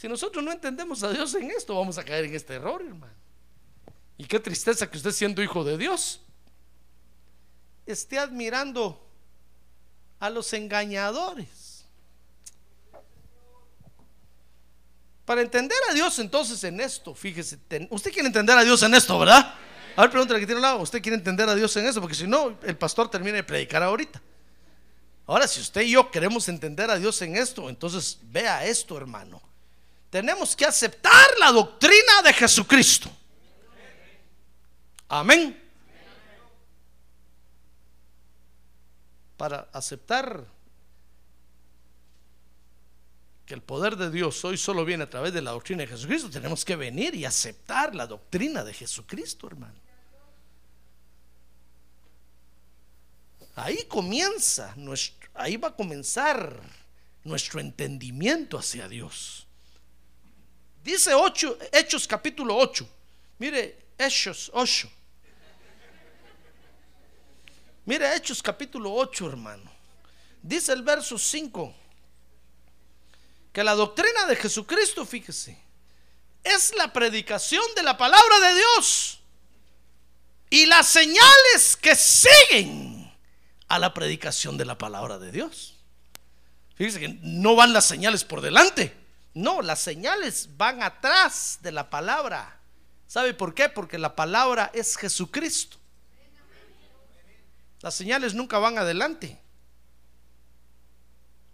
[0.00, 3.12] Si nosotros no entendemos a Dios en esto, vamos a caer en este error, hermano.
[4.16, 6.22] Y qué tristeza que usted siendo hijo de Dios
[7.84, 9.06] esté admirando
[10.18, 11.84] a los engañadores.
[15.26, 17.58] Para entender a Dios entonces en esto, fíjese,
[17.90, 19.54] usted quiere entender a Dios en esto, ¿verdad?
[19.96, 22.00] A ver, pregúntale que tiene al lado, ¿usted quiere entender a Dios en eso?
[22.00, 24.22] Porque si no, el pastor termina de predicar ahorita.
[25.26, 29.49] Ahora, si usted y yo queremos entender a Dios en esto, entonces vea esto, hermano
[30.10, 33.10] tenemos que aceptar la doctrina de Jesucristo.
[35.08, 35.56] Amén.
[39.36, 40.44] Para aceptar
[43.46, 46.28] que el poder de Dios hoy solo viene a través de la doctrina de Jesucristo,
[46.28, 49.80] tenemos que venir y aceptar la doctrina de Jesucristo, hermano.
[53.56, 56.60] Ahí comienza, nuestro, ahí va a comenzar
[57.24, 59.46] nuestro entendimiento hacia Dios.
[60.82, 62.88] Dice 8, Hechos capítulo 8.
[63.38, 64.90] Mire, Hechos 8.
[67.84, 69.70] Mire, Hechos capítulo 8, hermano.
[70.42, 71.74] Dice el verso 5
[73.52, 75.58] que la doctrina de Jesucristo, fíjese,
[76.42, 79.20] es la predicación de la palabra de Dios
[80.48, 83.12] y las señales que siguen
[83.68, 85.76] a la predicación de la palabra de Dios.
[86.74, 88.96] Fíjese que no van las señales por delante,
[89.34, 92.58] no, las señales van atrás de la palabra.
[93.06, 93.68] ¿Sabe por qué?
[93.68, 95.76] Porque la palabra es Jesucristo.
[97.80, 99.40] Las señales nunca van adelante.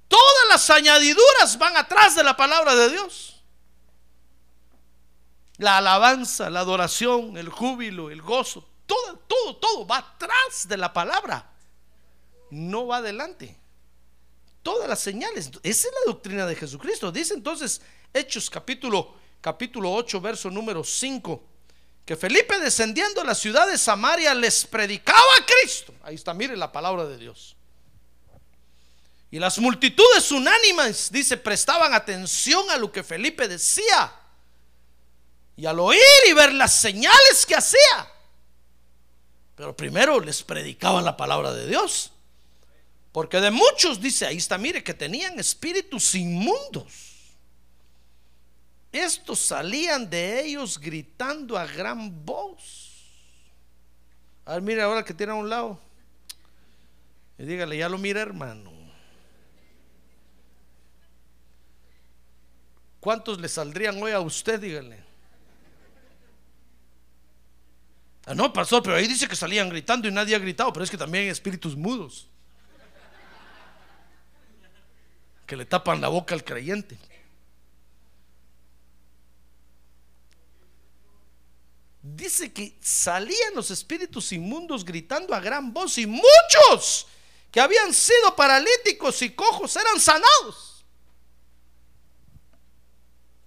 [0.09, 3.43] Todas las añadiduras van atrás de la palabra de Dios.
[5.59, 10.93] La alabanza, la adoración, el júbilo, el gozo, todo, todo, todo va atrás de la
[10.93, 11.51] palabra.
[12.51, 13.59] No va adelante.
[14.67, 15.49] Todas las señales.
[15.63, 17.13] Esa es la doctrina de Jesucristo.
[17.13, 17.81] Dice entonces
[18.13, 21.41] Hechos capítulo, capítulo 8, verso número 5
[22.05, 25.95] que Felipe descendiendo a la ciudad de Samaria les predicaba a Cristo.
[26.03, 27.55] Ahí está, mire la palabra de Dios.
[29.31, 34.13] Y las multitudes unánimes, dice, prestaban atención a lo que Felipe decía.
[35.57, 38.13] Y al oír y ver las señales que hacía.
[39.55, 42.11] Pero primero les predicaba la palabra de Dios.
[43.17, 47.17] Porque de muchos, dice, ahí está, mire, que tenían espíritus inmundos
[48.93, 52.93] estos salían de ellos gritando a gran voz.
[54.45, 55.81] A ver, mire ahora que tiene a un lado.
[57.39, 58.71] Y dígale, ya lo mira, hermano.
[63.01, 64.61] ¿Cuántos le saldrían hoy a usted?
[64.61, 65.03] Dígale.
[68.27, 70.91] Ah, no, pastor, pero ahí dice que salían gritando y nadie ha gritado, pero es
[70.91, 72.29] que también hay espíritus mudos
[75.47, 76.99] que le tapan la boca al creyente.
[82.15, 87.09] dice que salían los espíritus inmundos gritando a gran voz y muchos
[87.51, 90.85] que habían sido paralíticos y cojos eran sanados.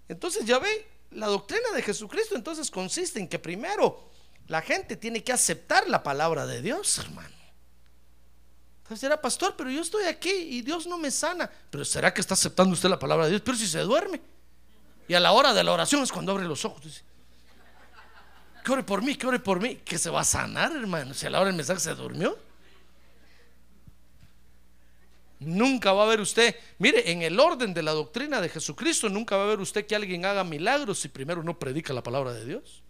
[0.08, 4.10] Entonces ya ve, la doctrina de Jesucristo entonces consiste en que primero
[4.48, 7.39] la gente tiene que aceptar la palabra de Dios, hermano.
[8.90, 11.48] Entonces era pastor, pero yo estoy aquí y Dios no me sana.
[11.70, 13.44] Pero ¿será que está aceptando usted la palabra de Dios?
[13.46, 14.20] Pero si se duerme.
[15.08, 16.82] Y a la hora de la oración es cuando abre los ojos.
[16.82, 17.04] Dice,
[18.66, 21.14] que ore por mí, que ore por mí, que se va a sanar, hermano.
[21.14, 22.36] Si a la hora del mensaje se durmió.
[25.38, 29.38] Nunca va a ver usted, mire, en el orden de la doctrina de Jesucristo, nunca
[29.38, 32.44] va a ver usted que alguien haga milagros si primero no predica la palabra de
[32.44, 32.82] Dios.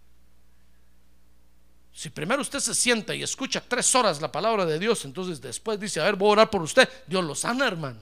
[1.93, 5.79] Si primero usted se sienta y escucha tres horas la palabra de Dios, entonces después
[5.79, 7.99] dice, a ver, voy a orar por usted, Dios lo sana, hermano.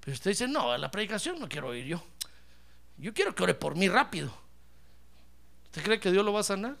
[0.00, 2.02] Pero usted dice, no, la predicación no quiero oír yo.
[2.98, 4.32] Yo quiero que ore por mí rápido.
[5.64, 6.76] ¿Usted cree que Dios lo va a sanar?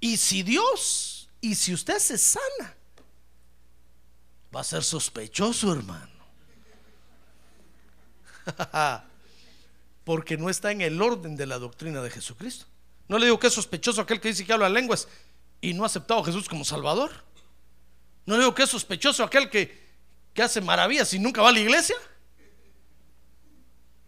[0.00, 2.76] Y si Dios, y si usted se sana,
[4.54, 6.18] va a ser sospechoso, hermano.
[10.08, 12.64] Porque no está en el orden de la doctrina de Jesucristo.
[13.08, 15.06] No le digo que es sospechoso aquel que dice que habla lenguas
[15.60, 17.10] y no ha aceptado a Jesús como Salvador.
[18.24, 19.86] No le digo que es sospechoso aquel que,
[20.32, 21.94] que hace maravillas y nunca va a la iglesia.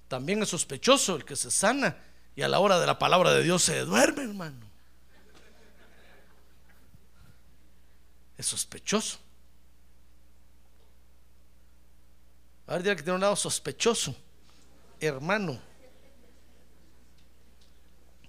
[0.08, 1.98] También es sospechoso el que se sana
[2.34, 4.70] y a la hora de la palabra de Dios se duerme, hermano.
[8.38, 9.18] Es sospechoso.
[12.66, 14.16] A ver, dirá que tiene un lado sospechoso,
[14.98, 15.68] hermano.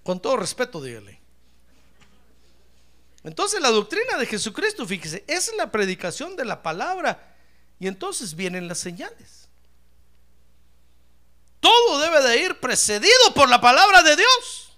[0.02, 1.20] Con todo respeto, dígale.
[3.24, 7.36] Entonces la doctrina de Jesucristo, fíjese, es la predicación de la palabra
[7.78, 9.48] y entonces vienen las señales.
[11.60, 14.72] Todo debe de ir precedido por la palabra de Dios.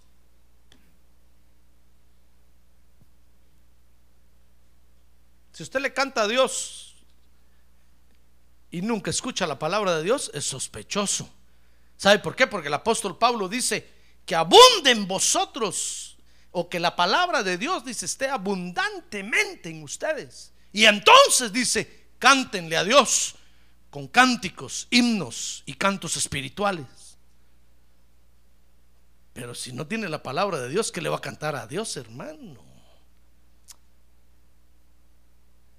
[5.53, 6.97] Si usted le canta a Dios
[8.71, 11.31] y nunca escucha la palabra de Dios, es sospechoso.
[11.97, 12.47] ¿Sabe por qué?
[12.47, 13.94] Porque el apóstol Pablo dice
[14.27, 16.17] que abunde en vosotros
[16.51, 20.53] o que la palabra de Dios dice esté abundantemente en ustedes.
[20.73, 23.35] Y entonces dice, cántenle a Dios
[23.91, 26.87] con cánticos, himnos y cantos espirituales.
[29.33, 31.97] Pero si no tiene la palabra de Dios, ¿qué le va a cantar a Dios,
[31.97, 32.63] hermano?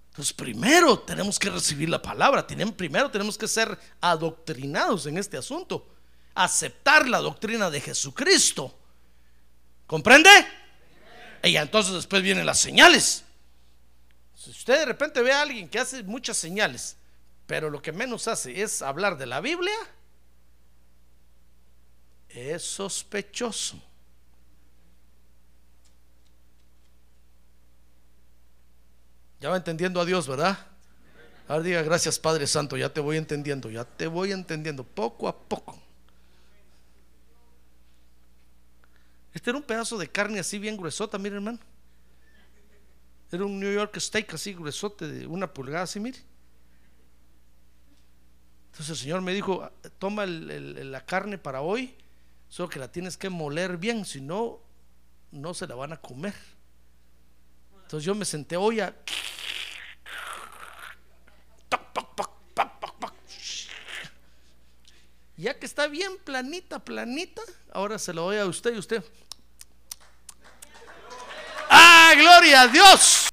[0.10, 2.46] Entonces, primero tenemos que recibir la palabra.
[2.48, 5.95] Primero tenemos que ser adoctrinados en este asunto.
[6.36, 8.78] Aceptar la doctrina de Jesucristo.
[9.88, 10.30] ¿Comprende?
[11.44, 13.24] Y entonces después vienen las señales.
[14.36, 16.98] Si usted de repente ve a alguien que hace muchas señales,
[17.48, 19.76] pero lo que menos hace es hablar de la Biblia,
[22.30, 23.82] es sospechoso.
[29.40, 30.58] Ya va entendiendo a Dios, ¿verdad?
[31.48, 35.38] Ahora diga gracias Padre Santo, ya te voy entendiendo, ya te voy entendiendo, poco a
[35.38, 35.80] poco.
[39.36, 41.60] Este era un pedazo de carne así bien gruesota, mire hermano.
[43.30, 46.20] Era un New York steak así gruesote, de una pulgada así, mire.
[48.68, 49.70] Entonces el Señor me dijo,
[50.00, 51.96] toma la carne para hoy,
[52.48, 54.62] solo que la tienes que moler bien, si no,
[55.32, 56.34] no se la van a comer.
[57.84, 58.96] Entonces yo me senté hoy a...
[65.36, 67.42] Ya que está bien planita, planita,
[67.74, 69.04] ahora se lo doy a usted y usted.
[72.16, 73.28] ¡Ah, gloria a Dios!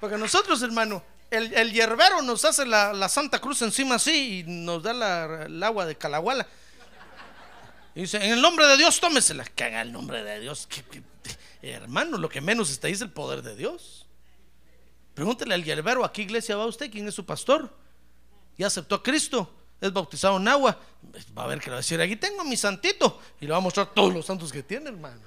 [0.00, 4.42] Porque nosotros, hermano, el, el hierbero nos hace la, la Santa Cruz encima así y
[4.50, 6.46] nos da la- el agua de Calahuala.
[7.94, 9.44] Y dice, en el nombre de Dios, tómesela.
[9.58, 10.66] Haga el nombre de Dios.
[10.68, 11.02] ¿Qué- qué-
[11.62, 14.06] hermano, lo que menos está ahí es el poder de Dios.
[15.14, 16.90] Pregúntele al hierbero, ¿a qué iglesia va usted?
[16.90, 17.76] ¿Quién es su pastor?
[18.56, 19.52] ¿Ya aceptó a Cristo?
[19.80, 20.78] ¿Es bautizado en agua?
[21.36, 23.20] Va a ver que le va a decir, aquí tengo a mi santito.
[23.40, 25.20] Y le va a mostrar todos los santos que tiene, hermano.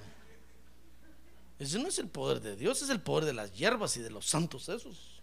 [1.59, 4.09] Ese no es el poder de Dios, es el poder de las hierbas y de
[4.09, 5.21] los santos esos.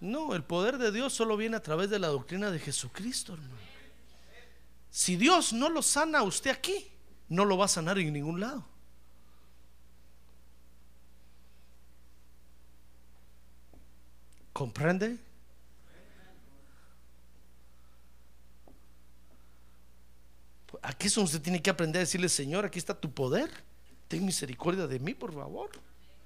[0.00, 3.54] No, el poder de Dios solo viene a través de la doctrina de Jesucristo, hermano.
[4.90, 6.88] Si Dios no lo sana a usted aquí,
[7.28, 8.64] no lo va a sanar en ningún lado.
[14.60, 15.16] ¿Comprende?
[20.82, 23.50] Aquí es donde usted tiene que aprender a decirle, Señor, aquí está tu poder.
[24.06, 25.70] Ten misericordia de mí, por favor.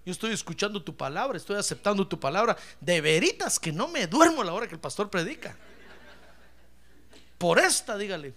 [0.05, 2.57] Yo estoy escuchando tu palabra, estoy aceptando tu palabra.
[2.81, 5.57] De veritas que no me duermo a la hora que el pastor predica.
[7.39, 8.35] Por esta, dígale.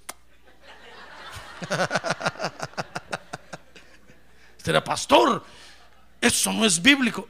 [4.63, 5.43] Será pastor.
[6.21, 7.27] Eso no es bíblico.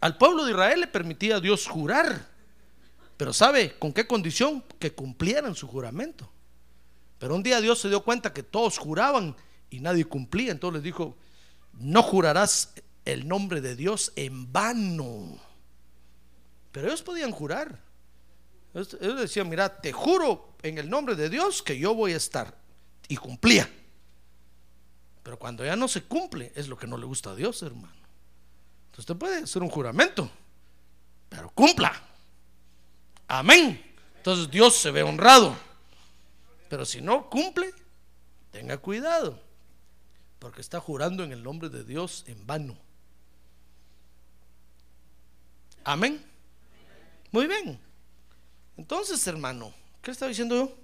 [0.00, 2.28] Al pueblo de Israel le permitía a Dios jurar.
[3.16, 4.64] Pero ¿sabe con qué condición?
[4.78, 6.30] Que cumplieran su juramento.
[7.18, 9.34] Pero un día Dios se dio cuenta que todos juraban
[9.70, 10.52] y nadie cumplía.
[10.52, 11.16] Entonces les dijo,
[11.72, 12.74] no jurarás
[13.04, 15.38] el nombre de Dios en vano.
[16.70, 17.82] Pero ellos podían jurar.
[18.74, 22.56] Ellos, decían, mira, te juro en el nombre de Dios que yo voy a estar.
[23.08, 23.68] Y cumplía.
[25.22, 28.07] Pero cuando ya no se cumple, es lo que no le gusta a Dios, hermano.
[28.98, 30.28] Entonces usted puede hacer un juramento,
[31.28, 31.92] pero cumpla.
[33.28, 33.80] Amén.
[34.16, 35.56] Entonces Dios se ve honrado.
[36.68, 37.72] Pero si no cumple,
[38.50, 39.40] tenga cuidado,
[40.40, 42.76] porque está jurando en el nombre de Dios en vano.
[45.84, 46.20] Amén.
[47.30, 47.78] Muy bien.
[48.76, 49.72] Entonces, hermano,
[50.02, 50.76] ¿qué estaba diciendo yo?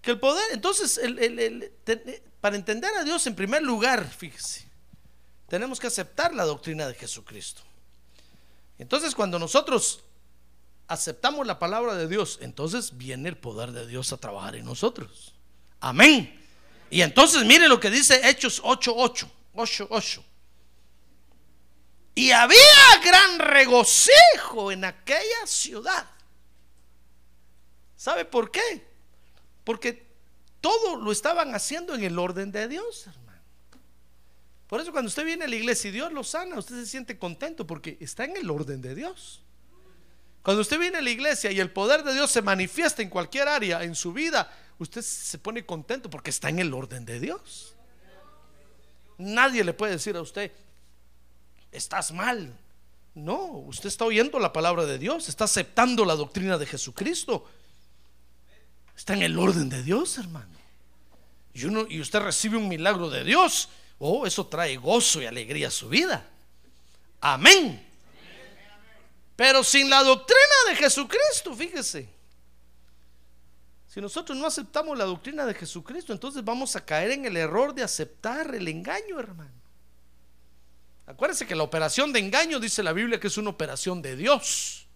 [0.00, 0.98] Que el poder, entonces,
[2.40, 4.71] para entender a Dios en primer lugar, fíjese,
[5.52, 7.60] tenemos que aceptar la doctrina de Jesucristo.
[8.78, 10.02] Entonces, cuando nosotros
[10.88, 15.34] aceptamos la palabra de Dios, entonces viene el poder de Dios a trabajar en nosotros.
[15.78, 16.42] Amén.
[16.88, 20.24] Y entonces mire lo que dice Hechos 8:8, 8:8.
[22.14, 22.56] Y había
[23.04, 26.08] gran regocijo en aquella ciudad.
[27.94, 28.86] ¿Sabe por qué?
[29.64, 30.08] Porque
[30.62, 33.21] todo lo estaban haciendo en el orden de Dios, hermano.
[34.72, 37.18] Por eso cuando usted viene a la iglesia y Dios lo sana, usted se siente
[37.18, 39.42] contento porque está en el orden de Dios.
[40.42, 43.48] Cuando usted viene a la iglesia y el poder de Dios se manifiesta en cualquier
[43.48, 47.74] área en su vida, usted se pone contento porque está en el orden de Dios.
[49.18, 50.50] Nadie le puede decir a usted,
[51.70, 52.58] estás mal.
[53.14, 57.46] No, usted está oyendo la palabra de Dios, está aceptando la doctrina de Jesucristo.
[58.96, 60.56] Está en el orden de Dios, hermano.
[61.52, 63.68] Y, uno, y usted recibe un milagro de Dios.
[63.98, 66.26] Oh, eso trae gozo y alegría a su vida.
[67.20, 67.86] Amén.
[69.36, 72.08] Pero sin la doctrina de Jesucristo, fíjese.
[73.88, 77.74] Si nosotros no aceptamos la doctrina de Jesucristo, entonces vamos a caer en el error
[77.74, 79.50] de aceptar el engaño, hermano.
[81.06, 84.86] Acuérdense que la operación de engaño dice la Biblia que es una operación de Dios.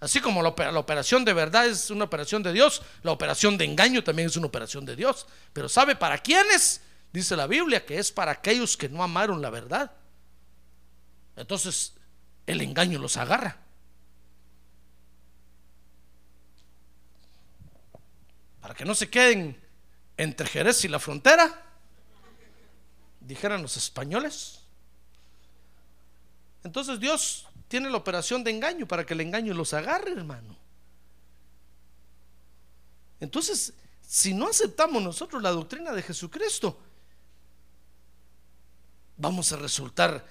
[0.00, 3.56] Así como la, opera- la operación de verdad es una operación de Dios, la operación
[3.56, 5.26] de engaño también es una operación de Dios.
[5.52, 6.80] Pero ¿sabe para quiénes?
[7.14, 9.92] Dice la Biblia que es para aquellos que no amaron la verdad.
[11.36, 11.94] Entonces
[12.44, 13.56] el engaño los agarra.
[18.60, 19.62] Para que no se queden
[20.16, 21.62] entre Jerez y la frontera,
[23.20, 24.62] dijeran los españoles.
[26.64, 30.56] Entonces Dios tiene la operación de engaño para que el engaño los agarre, hermano.
[33.20, 36.80] Entonces, si no aceptamos nosotros la doctrina de Jesucristo,
[39.24, 40.24] vamos a resultar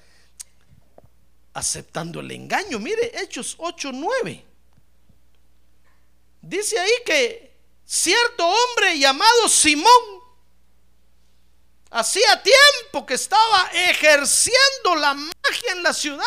[1.53, 2.79] aceptando el engaño.
[2.79, 4.45] Mire, Hechos 8, 9.
[6.41, 10.21] Dice ahí que cierto hombre llamado Simón
[11.89, 16.25] hacía tiempo que estaba ejerciendo la magia en la ciudad.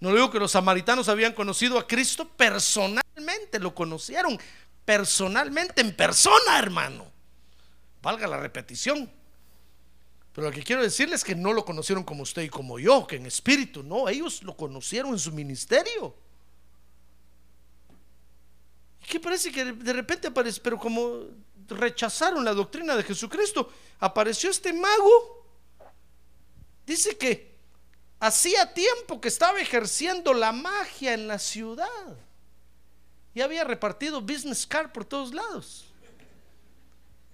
[0.00, 4.38] No digo que los samaritanos habían conocido a Cristo personalmente, lo conocieron
[4.84, 7.10] personalmente, en persona, hermano.
[8.02, 9.10] Valga la repetición.
[10.36, 13.06] Pero lo que quiero decirles es que no lo conocieron como usted y como yo,
[13.06, 16.14] que en espíritu, no, ellos lo conocieron en su ministerio.
[19.00, 20.60] ¿Y qué parece que de repente aparece?
[20.60, 21.22] Pero como
[21.68, 25.46] rechazaron la doctrina de Jesucristo, apareció este mago.
[26.84, 27.56] Dice que
[28.20, 32.18] hacía tiempo que estaba ejerciendo la magia en la ciudad.
[33.32, 35.86] Y había repartido business card por todos lados.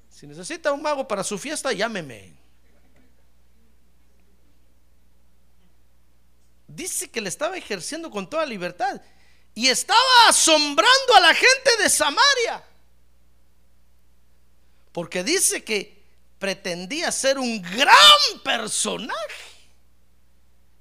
[0.08, 2.41] Si necesita un mago para su fiesta, llámeme.
[6.74, 9.00] Dice que le estaba ejerciendo con toda libertad
[9.54, 12.64] y estaba asombrando a la gente de Samaria.
[14.92, 16.02] Porque dice que
[16.38, 19.18] pretendía ser un gran personaje.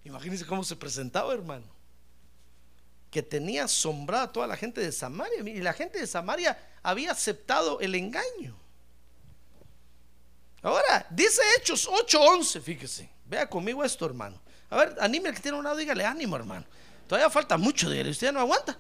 [0.04, 1.66] Imagínense cómo se presentaba, hermano.
[3.10, 5.42] Que tenía asombrado a toda la gente de Samaria.
[5.42, 8.58] Y la gente de Samaria había aceptado el engaño.
[10.62, 13.10] Ahora, dice Hechos 8:11, fíjese.
[13.26, 14.42] Vea conmigo esto, hermano.
[14.72, 16.66] A ver, anime el que tiene un lado, dígale ánimo, hermano.
[17.06, 18.78] Todavía falta mucho, dígale, usted ya no aguanta.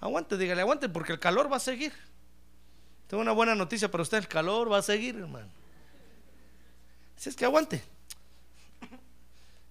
[0.00, 1.92] Aguante, dígale, aguante, porque el calor va a seguir.
[3.08, 5.50] Tengo una buena noticia para usted, el calor va a seguir, hermano.
[7.16, 7.82] Si es que aguante.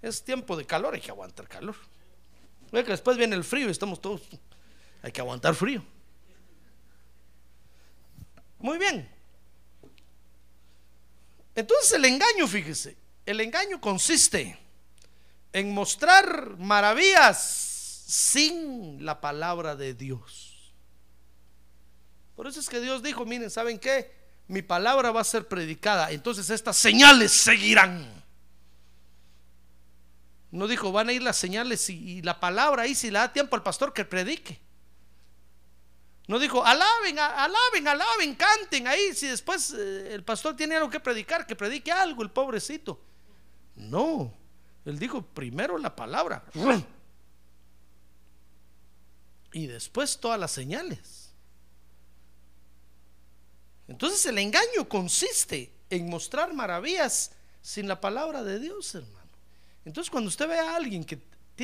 [0.01, 1.75] Es tiempo de calor, hay que aguantar calor.
[2.71, 4.21] Ve que después viene el frío y estamos todos.
[5.01, 5.83] Hay que aguantar frío.
[8.59, 9.09] Muy bien.
[11.59, 12.95] Entonces el engaño, fíjese,
[13.25, 14.57] el engaño consiste
[15.51, 20.73] en mostrar maravillas sin la palabra de Dios.
[22.37, 24.09] Por eso es que Dios dijo, miren, ¿saben qué?
[24.47, 28.23] Mi palabra va a ser predicada, entonces estas señales seguirán.
[30.49, 33.57] No dijo, van a ir las señales y, la palabra ahí si le da tiempo
[33.57, 34.61] al pastor que predique.
[36.29, 39.15] No dijo, alaben, alaben, alaben, canten ahí.
[39.15, 43.01] Si después eh, el pastor tiene algo que predicar, que predique algo, el pobrecito.
[43.75, 44.31] No,
[44.85, 46.43] él dijo primero la palabra.
[49.53, 51.31] Y después todas las señales.
[53.87, 57.31] Entonces el engaño consiste en mostrar maravillas
[57.63, 59.31] sin la palabra de Dios, hermano.
[59.83, 61.19] Entonces cuando usted ve a alguien que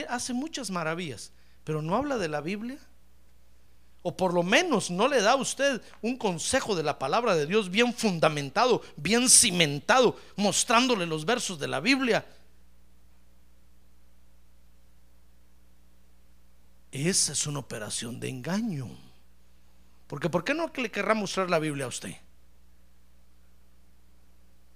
[0.09, 1.31] hace muchas maravillas,
[1.63, 2.79] pero no habla de la Biblia,
[4.07, 7.47] o por lo menos no le da a usted un consejo de la palabra de
[7.47, 12.23] Dios bien fundamentado, bien cimentado, mostrándole los versos de la Biblia.
[16.91, 18.87] Esa es una operación de engaño.
[20.05, 22.15] Porque ¿por qué no le querrá mostrar la Biblia a usted?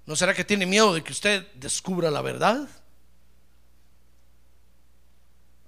[0.08, 2.68] ¿No será que tiene miedo de que usted descubra la verdad?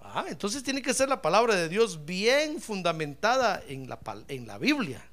[0.01, 4.57] Ah, entonces tiene que ser la palabra de Dios bien fundamentada en la, en la
[4.57, 5.05] Biblia.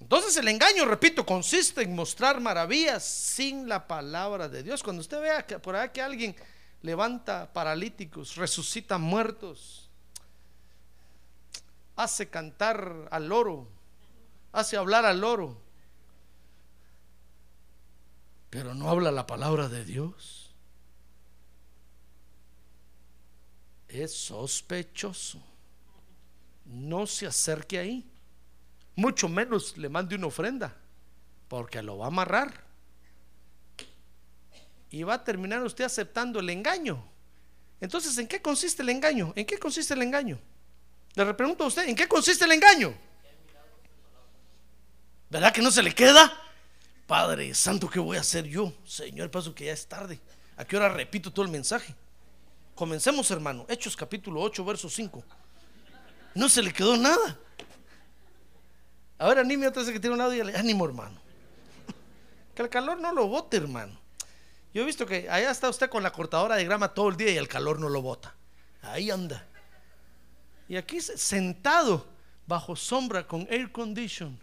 [0.00, 4.82] Entonces el engaño, repito, consiste en mostrar maravillas sin la palabra de Dios.
[4.82, 6.36] Cuando usted vea que por ahí que alguien
[6.80, 9.90] levanta paralíticos, resucita muertos,
[11.96, 13.68] hace cantar al loro,
[14.52, 15.60] hace hablar al loro,
[18.48, 20.41] pero no habla la palabra de Dios.
[23.92, 25.42] Es sospechoso.
[26.64, 28.08] No se acerque ahí.
[28.94, 30.74] Mucho menos le mande una ofrenda,
[31.48, 32.64] porque lo va a amarrar.
[34.90, 37.02] Y va a terminar usted aceptando el engaño.
[37.80, 39.32] Entonces, ¿en qué consiste el engaño?
[39.34, 40.38] ¿En qué consiste el engaño?
[41.14, 42.94] Le pregunto a usted, ¿en qué consiste el engaño?
[45.28, 46.32] ¿Verdad que no se le queda?
[47.06, 48.72] Padre Santo, ¿qué voy a hacer yo?
[48.86, 50.20] Señor, paso que ya es tarde.
[50.56, 51.94] ¿A qué hora repito todo el mensaje?
[52.74, 53.66] Comencemos, hermano.
[53.68, 55.22] Hechos capítulo 8, verso 5.
[56.34, 57.38] No se le quedó nada.
[59.18, 61.20] A ver, anime otra vez que tiene un lado y ánimo, hermano.
[62.54, 63.98] Que el calor no lo bote, hermano.
[64.74, 67.30] Yo he visto que allá está usted con la cortadora de grama todo el día
[67.30, 68.34] y el calor no lo bota.
[68.80, 69.46] Ahí anda.
[70.68, 72.06] Y aquí sentado
[72.46, 74.38] bajo sombra con air condition.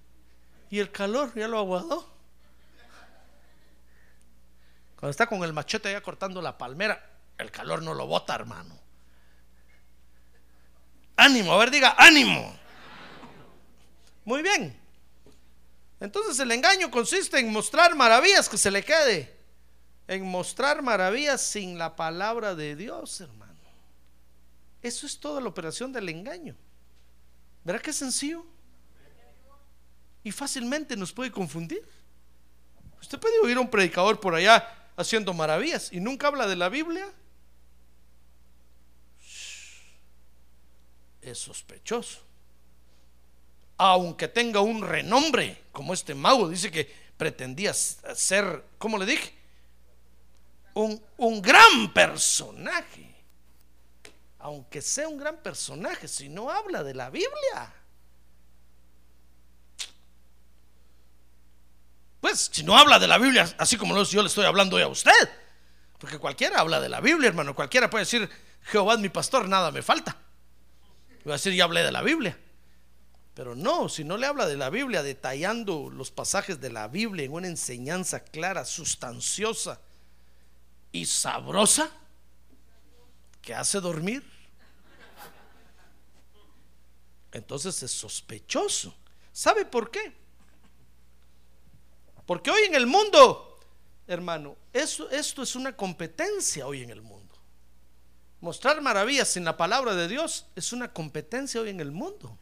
[0.69, 2.07] Y el calor ya lo aguadó.
[4.95, 7.08] Cuando está con el machete allá cortando la palmera,
[7.39, 8.77] el calor no lo bota, hermano.
[11.15, 12.55] Ánimo, a ver, diga, ánimo.
[14.25, 14.77] Muy bien.
[15.99, 19.35] Entonces el engaño consiste en mostrar maravillas que se le quede.
[20.07, 23.53] En mostrar maravillas sin la palabra de Dios, hermano.
[24.81, 26.55] Eso es toda la operación del engaño.
[27.63, 28.45] ¿Verdad que es sencillo?
[30.23, 31.87] Y fácilmente nos puede confundir.
[33.01, 36.69] Usted puede oír a un predicador por allá haciendo maravillas y nunca habla de la
[36.69, 37.07] Biblia.
[41.31, 42.19] Es sospechoso.
[43.77, 49.33] aunque tenga un renombre, como este mago dice que pretendía ser, ¿cómo le dije?
[50.73, 53.15] Un, un gran personaje.
[54.39, 57.73] Aunque sea un gran personaje, si no habla de la Biblia.
[62.21, 64.87] Pues si no habla de la Biblia, así como yo le estoy hablando hoy a
[64.87, 65.29] usted.
[65.97, 67.55] Porque cualquiera habla de la Biblia, hermano.
[67.55, 68.29] Cualquiera puede decir,
[68.63, 70.17] Jehová es mi pastor, nada me falta.
[71.27, 72.37] Va a decir, ya hablé de la Biblia.
[73.33, 77.25] Pero no, si no le habla de la Biblia, detallando los pasajes de la Biblia
[77.25, 79.79] en una enseñanza clara, sustanciosa
[80.91, 81.89] y sabrosa,
[83.41, 84.23] que hace dormir,
[87.31, 88.93] entonces es sospechoso.
[89.31, 90.13] ¿Sabe por qué?
[92.25, 93.57] Porque hoy en el mundo,
[94.05, 97.18] hermano, esto, esto es una competencia hoy en el mundo.
[98.41, 102.37] Mostrar maravillas sin la palabra de Dios es una competencia hoy en el mundo.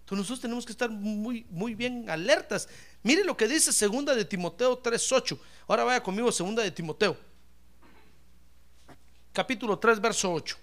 [0.00, 2.66] Entonces nosotros tenemos que estar muy, muy bien alertas.
[3.02, 5.38] Mire lo que dice segunda de Timoteo 3.8.
[5.66, 7.14] Ahora vaya conmigo segunda de Timoteo.
[9.34, 10.56] Capítulo 3, verso 8.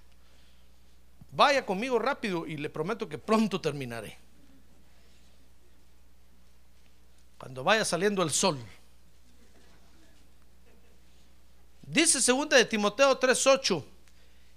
[1.32, 4.18] Vaya conmigo rápido y le prometo que pronto terminaré.
[7.38, 8.58] Cuando vaya saliendo el sol.
[11.84, 13.95] Dice segunda de Timoteo 3:8.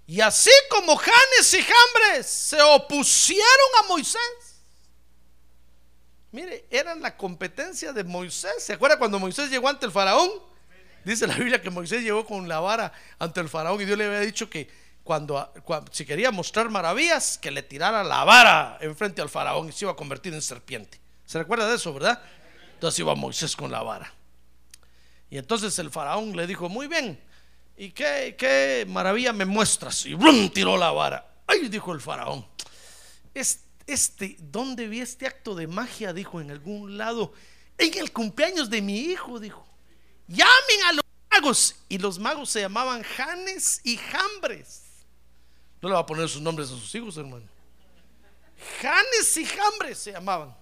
[0.09, 3.45] Y así como Janes y Jambres se opusieron
[3.83, 4.59] a Moisés
[6.31, 8.55] Mire, eran la competencia de Moisés.
[8.57, 10.31] ¿Se acuerda cuando Moisés llegó ante el faraón?
[11.05, 14.05] Dice la Biblia que Moisés llegó con la vara ante el faraón y Dios le
[14.05, 14.67] había dicho que
[15.03, 15.53] cuando,
[15.91, 19.91] si quería mostrar maravillas, que le tirara la vara enfrente al faraón y se iba
[19.91, 20.99] a convertir en serpiente.
[21.23, 22.19] ¿Se recuerda de eso, verdad?
[22.73, 24.11] Entonces iba Moisés con la vara.
[25.29, 27.21] Y entonces el faraón le dijo, muy bien,
[27.79, 30.05] ¿y qué, qué maravilla me muestras?
[30.05, 31.25] Y tiró la vara.
[31.47, 32.45] Ay, dijo el faraón,
[33.87, 36.13] este, ¿dónde vi este acto de magia?
[36.13, 37.33] Dijo en algún lado.
[37.77, 39.65] En el cumpleaños de mi hijo, dijo.
[40.27, 41.75] Llamen a los magos.
[41.87, 44.83] Y los magos se llamaban Janes y Jambres.
[45.81, 47.47] No le va a poner sus nombres a sus hijos, hermano.
[48.81, 50.53] Janes y Jambres se llamaban.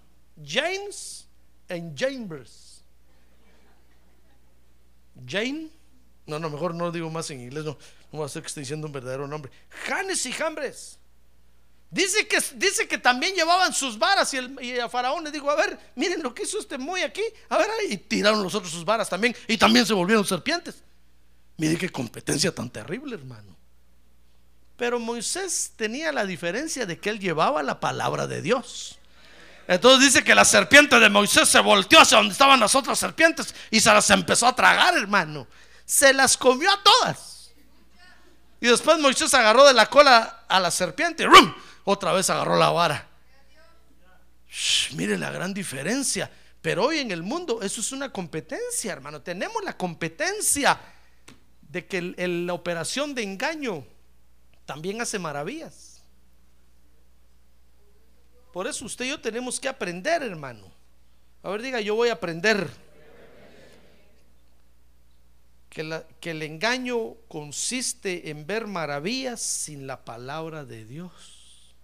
[0.46, 1.28] James
[1.68, 2.84] and Chambers.
[5.26, 5.77] Jane.
[6.28, 7.64] No, no, mejor no digo más en inglés.
[7.64, 7.78] No, no
[8.12, 9.52] voy a hacer que esté diciendo un verdadero nombre.
[9.86, 11.00] Janes y Jambres.
[11.90, 15.56] Dice que, dice que también llevaban sus varas y, el, a Faraón le dijo, a
[15.56, 17.24] ver, miren lo que hizo este muy aquí.
[17.48, 20.84] A ver, y tiraron los otros sus varas también y también se volvieron serpientes.
[21.56, 23.56] Mire qué competencia tan terrible, hermano.
[24.76, 29.00] Pero Moisés tenía la diferencia de que él llevaba la palabra de Dios.
[29.68, 33.56] Entonces dice que la serpiente de Moisés se volteó hacia donde estaban las otras serpientes
[33.72, 35.48] y se las empezó a tragar, hermano.
[35.88, 37.52] Se las comió a todas.
[38.60, 41.26] Y después Moisés agarró de la cola a la serpiente.
[41.26, 41.54] ¡rum!
[41.86, 43.08] otra vez agarró la vara.
[44.94, 46.30] mire la gran diferencia.
[46.62, 49.22] Pero hoy en el mundo eso es una competencia, hermano.
[49.22, 50.78] Tenemos la competencia
[51.62, 53.86] de que la operación de engaño
[54.66, 56.04] también hace maravillas.
[58.52, 60.70] Por eso usted y yo tenemos que aprender, hermano.
[61.44, 62.70] A ver, diga, yo voy a aprender.
[65.78, 71.76] Que, el engaño consiste en ver maravillas sin la palabra de Dios.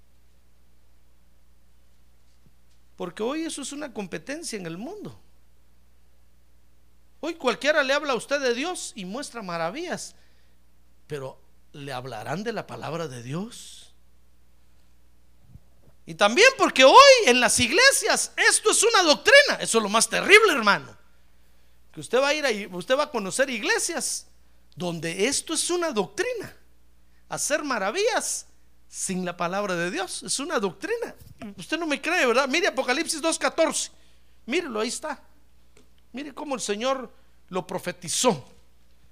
[2.95, 5.21] Porque hoy eso es una competencia en el mundo.
[7.19, 10.15] Hoy cualquiera le habla a usted de Dios y muestra maravillas,
[11.05, 11.39] pero
[11.71, 13.93] ¿le hablarán de la palabra de Dios?
[16.07, 20.09] Y también porque hoy en las iglesias esto es una doctrina, eso es lo más
[20.09, 21.02] terrible, hermano.
[21.93, 24.27] Que usted va a ir ahí, usted va a conocer iglesias
[24.75, 26.57] donde esto es una doctrina.
[27.29, 28.47] Hacer maravillas
[28.87, 30.23] sin la palabra de Dios.
[30.23, 31.15] Es una doctrina.
[31.55, 32.47] Usted no me cree, ¿verdad?
[32.47, 33.91] Mire Apocalipsis 2.14.
[34.47, 35.21] Mírelo, ahí está.
[36.11, 37.11] Mire cómo el Señor
[37.49, 38.43] lo profetizó.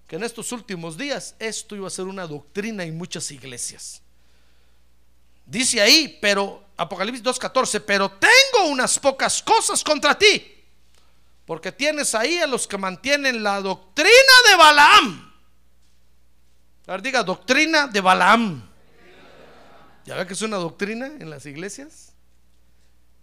[0.07, 4.01] Que en estos últimos días esto iba a ser una doctrina en muchas iglesias.
[5.45, 10.60] Dice ahí, pero Apocalipsis 2.14, pero tengo unas pocas cosas contra ti.
[11.51, 14.09] Porque tienes ahí a los que mantienen la doctrina
[14.47, 15.33] de Balaam.
[16.87, 18.71] A ver, diga, doctrina de Balaam.
[20.05, 22.13] ¿Ya ve que es una doctrina en las iglesias?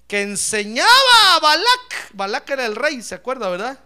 [0.06, 3.82] Que enseñaba a Balac, Balac era el rey, ¿se acuerda, verdad?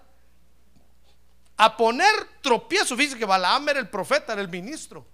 [1.57, 5.07] A poner tropiezo, fíjese que Balaam era el profeta, era el ministro.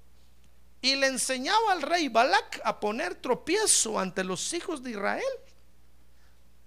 [0.81, 5.22] Y le enseñaba al rey Balac a poner tropiezo ante los hijos de Israel.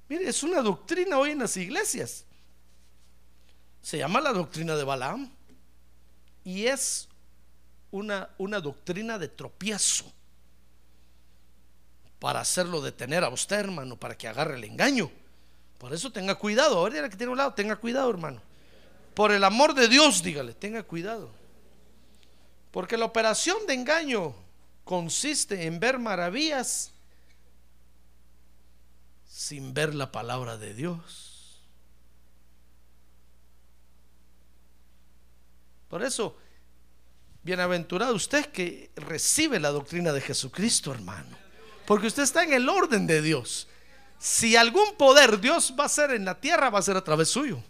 [0.10, 2.26] Mire, es una doctrina hoy en las iglesias.
[3.82, 5.32] Se llama la doctrina de Balaam.
[6.44, 7.08] Y es
[7.92, 10.12] una, una doctrina de tropiezo
[12.20, 15.12] para hacerlo detener a usted, hermano, para que agarre el engaño.
[15.78, 16.78] Por eso tenga cuidado.
[16.78, 18.42] Ahora que tiene un lado, tenga cuidado, hermano.
[19.16, 21.32] Por el amor de Dios, dígale, tenga cuidado.
[22.72, 24.36] Porque la operación de engaño
[24.84, 26.92] consiste en ver maravillas
[29.28, 31.31] sin ver la palabra de Dios.
[35.92, 36.38] Por eso,
[37.44, 41.38] bienaventurado usted que recibe la doctrina de Jesucristo, hermano.
[41.86, 43.68] Porque usted está en el orden de Dios.
[44.18, 47.28] Si algún poder Dios va a ser en la tierra, va a ser a través
[47.28, 47.62] suyo.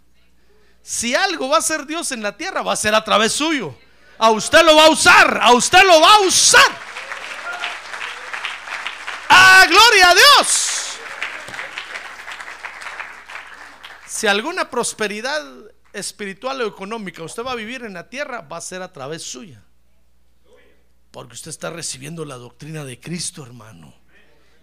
[0.84, 3.76] Si algo va a ser Dios en la tierra, va a ser a través suyo.
[4.20, 6.72] A usted lo va a usar, a usted lo va a usar.
[9.30, 10.68] ¡Ah, gloria a Dios!
[14.06, 18.62] Si alguna prosperidad espiritual o económica usted va a vivir en la tierra, va a
[18.62, 19.64] ser a través suya.
[21.12, 23.94] Porque usted está recibiendo la doctrina de Cristo, hermano.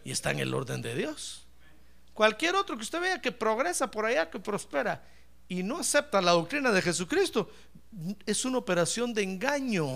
[0.05, 1.47] Y está en el orden de Dios.
[2.15, 5.05] Cualquier otro que usted vea que progresa por allá, que prospera,
[5.49, 7.51] y no acepta la doctrina de Jesucristo,
[8.27, 9.87] es una operación de engaño.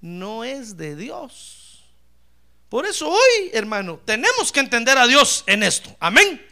[0.00, 1.84] No es de Dios.
[2.68, 5.94] Por eso hoy, hermano, tenemos que entender a Dios en esto.
[6.00, 6.44] Amén.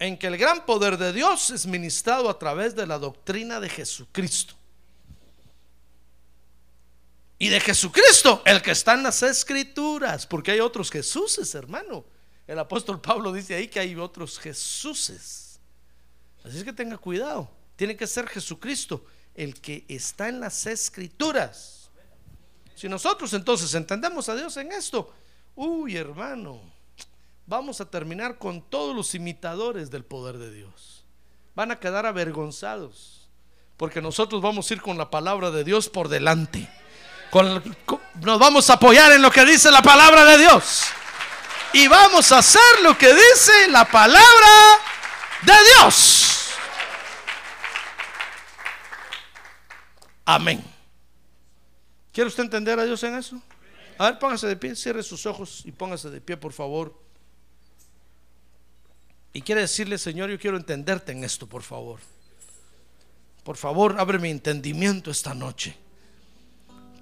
[0.00, 3.68] En que el gran poder de Dios es ministrado a través de la doctrina de
[3.68, 4.54] Jesucristo.
[7.38, 12.04] Y de Jesucristo, el que está en las escrituras, porque hay otros Jesuses, hermano.
[12.46, 15.60] El apóstol Pablo dice ahí que hay otros Jesuses.
[16.42, 17.50] Así es que tenga cuidado.
[17.76, 21.90] Tiene que ser Jesucristo el que está en las escrituras.
[22.74, 25.14] Si nosotros entonces entendemos a Dios en esto,
[25.54, 26.60] uy hermano,
[27.50, 31.04] vamos a terminar con todos los imitadores del poder de Dios.
[31.56, 33.28] Van a quedar avergonzados,
[33.76, 36.70] porque nosotros vamos a ir con la palabra de Dios por delante.
[38.20, 40.84] nos vamos a apoyar en lo que dice la palabra de Dios.
[41.72, 44.78] Y vamos a hacer lo que dice la palabra
[45.42, 46.50] de Dios.
[50.24, 50.64] Amén.
[52.12, 53.42] ¿Quiere usted entender a Dios en eso?
[53.98, 57.09] A ver, póngase de pie, cierre sus ojos y póngase de pie, por favor.
[59.32, 62.00] Y quiere decirle, Señor, yo quiero entenderte en esto, por favor.
[63.44, 65.76] Por favor, abre mi entendimiento esta noche.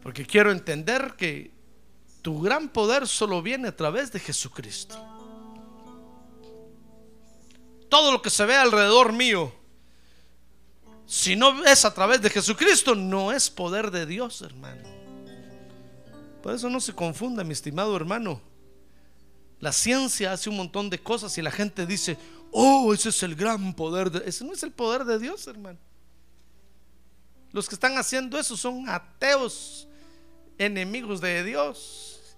[0.03, 1.51] Porque quiero entender que
[2.22, 4.97] tu gran poder solo viene a través de Jesucristo.
[7.89, 9.53] Todo lo que se ve alrededor mío,
[11.07, 14.83] si no es a través de Jesucristo, no es poder de Dios, hermano.
[16.43, 18.43] Por eso no se confunda, mi estimado hermano.
[19.61, 22.17] La ciencia hace un montón de cosas y la gente dice,
[22.53, 24.11] oh, ese es el gran poder.
[24.11, 24.29] De...
[24.29, 25.79] Ese no es el poder de Dios, hermano.
[27.53, 29.89] Los que están haciendo eso son ateos,
[30.59, 32.37] enemigos de Dios.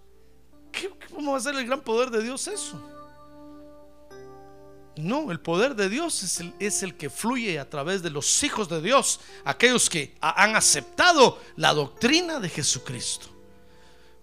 [1.12, 2.80] ¿Cómo va a ser el gran poder de Dios eso?
[4.96, 6.22] No, el poder de Dios
[6.58, 11.38] es el, que fluye a través de los hijos de Dios, aquellos que han aceptado
[11.56, 13.29] la doctrina de Jesucristo.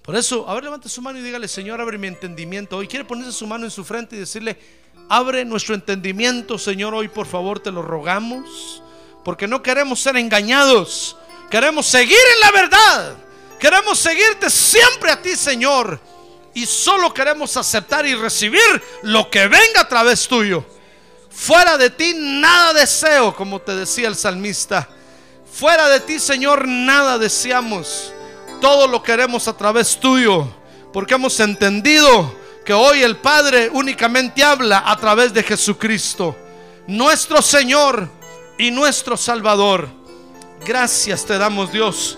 [0.07, 2.77] Por eso, a levante su mano y dígale, Señor, abre mi entendimiento.
[2.77, 4.57] Hoy quiere ponerse su mano en su frente y decirle,
[5.09, 8.81] abre nuestro entendimiento, Señor, hoy por favor te lo rogamos,
[9.25, 11.17] porque no queremos ser engañados,
[11.51, 13.15] queremos seguir en la verdad,
[13.59, 15.99] queremos seguirte siempre a ti, Señor,
[16.53, 20.63] y solo queremos aceptar y recibir lo que venga a través tuyo.
[21.29, 24.87] Fuera de ti nada deseo, como te decía el salmista.
[25.51, 28.13] Fuera de ti, Señor, nada deseamos
[28.59, 30.47] todo lo queremos a través tuyo,
[30.93, 32.33] porque hemos entendido
[32.65, 36.35] que hoy el Padre únicamente habla a través de Jesucristo,
[36.87, 38.09] nuestro Señor
[38.57, 39.87] y nuestro Salvador.
[40.65, 42.17] Gracias te damos Dios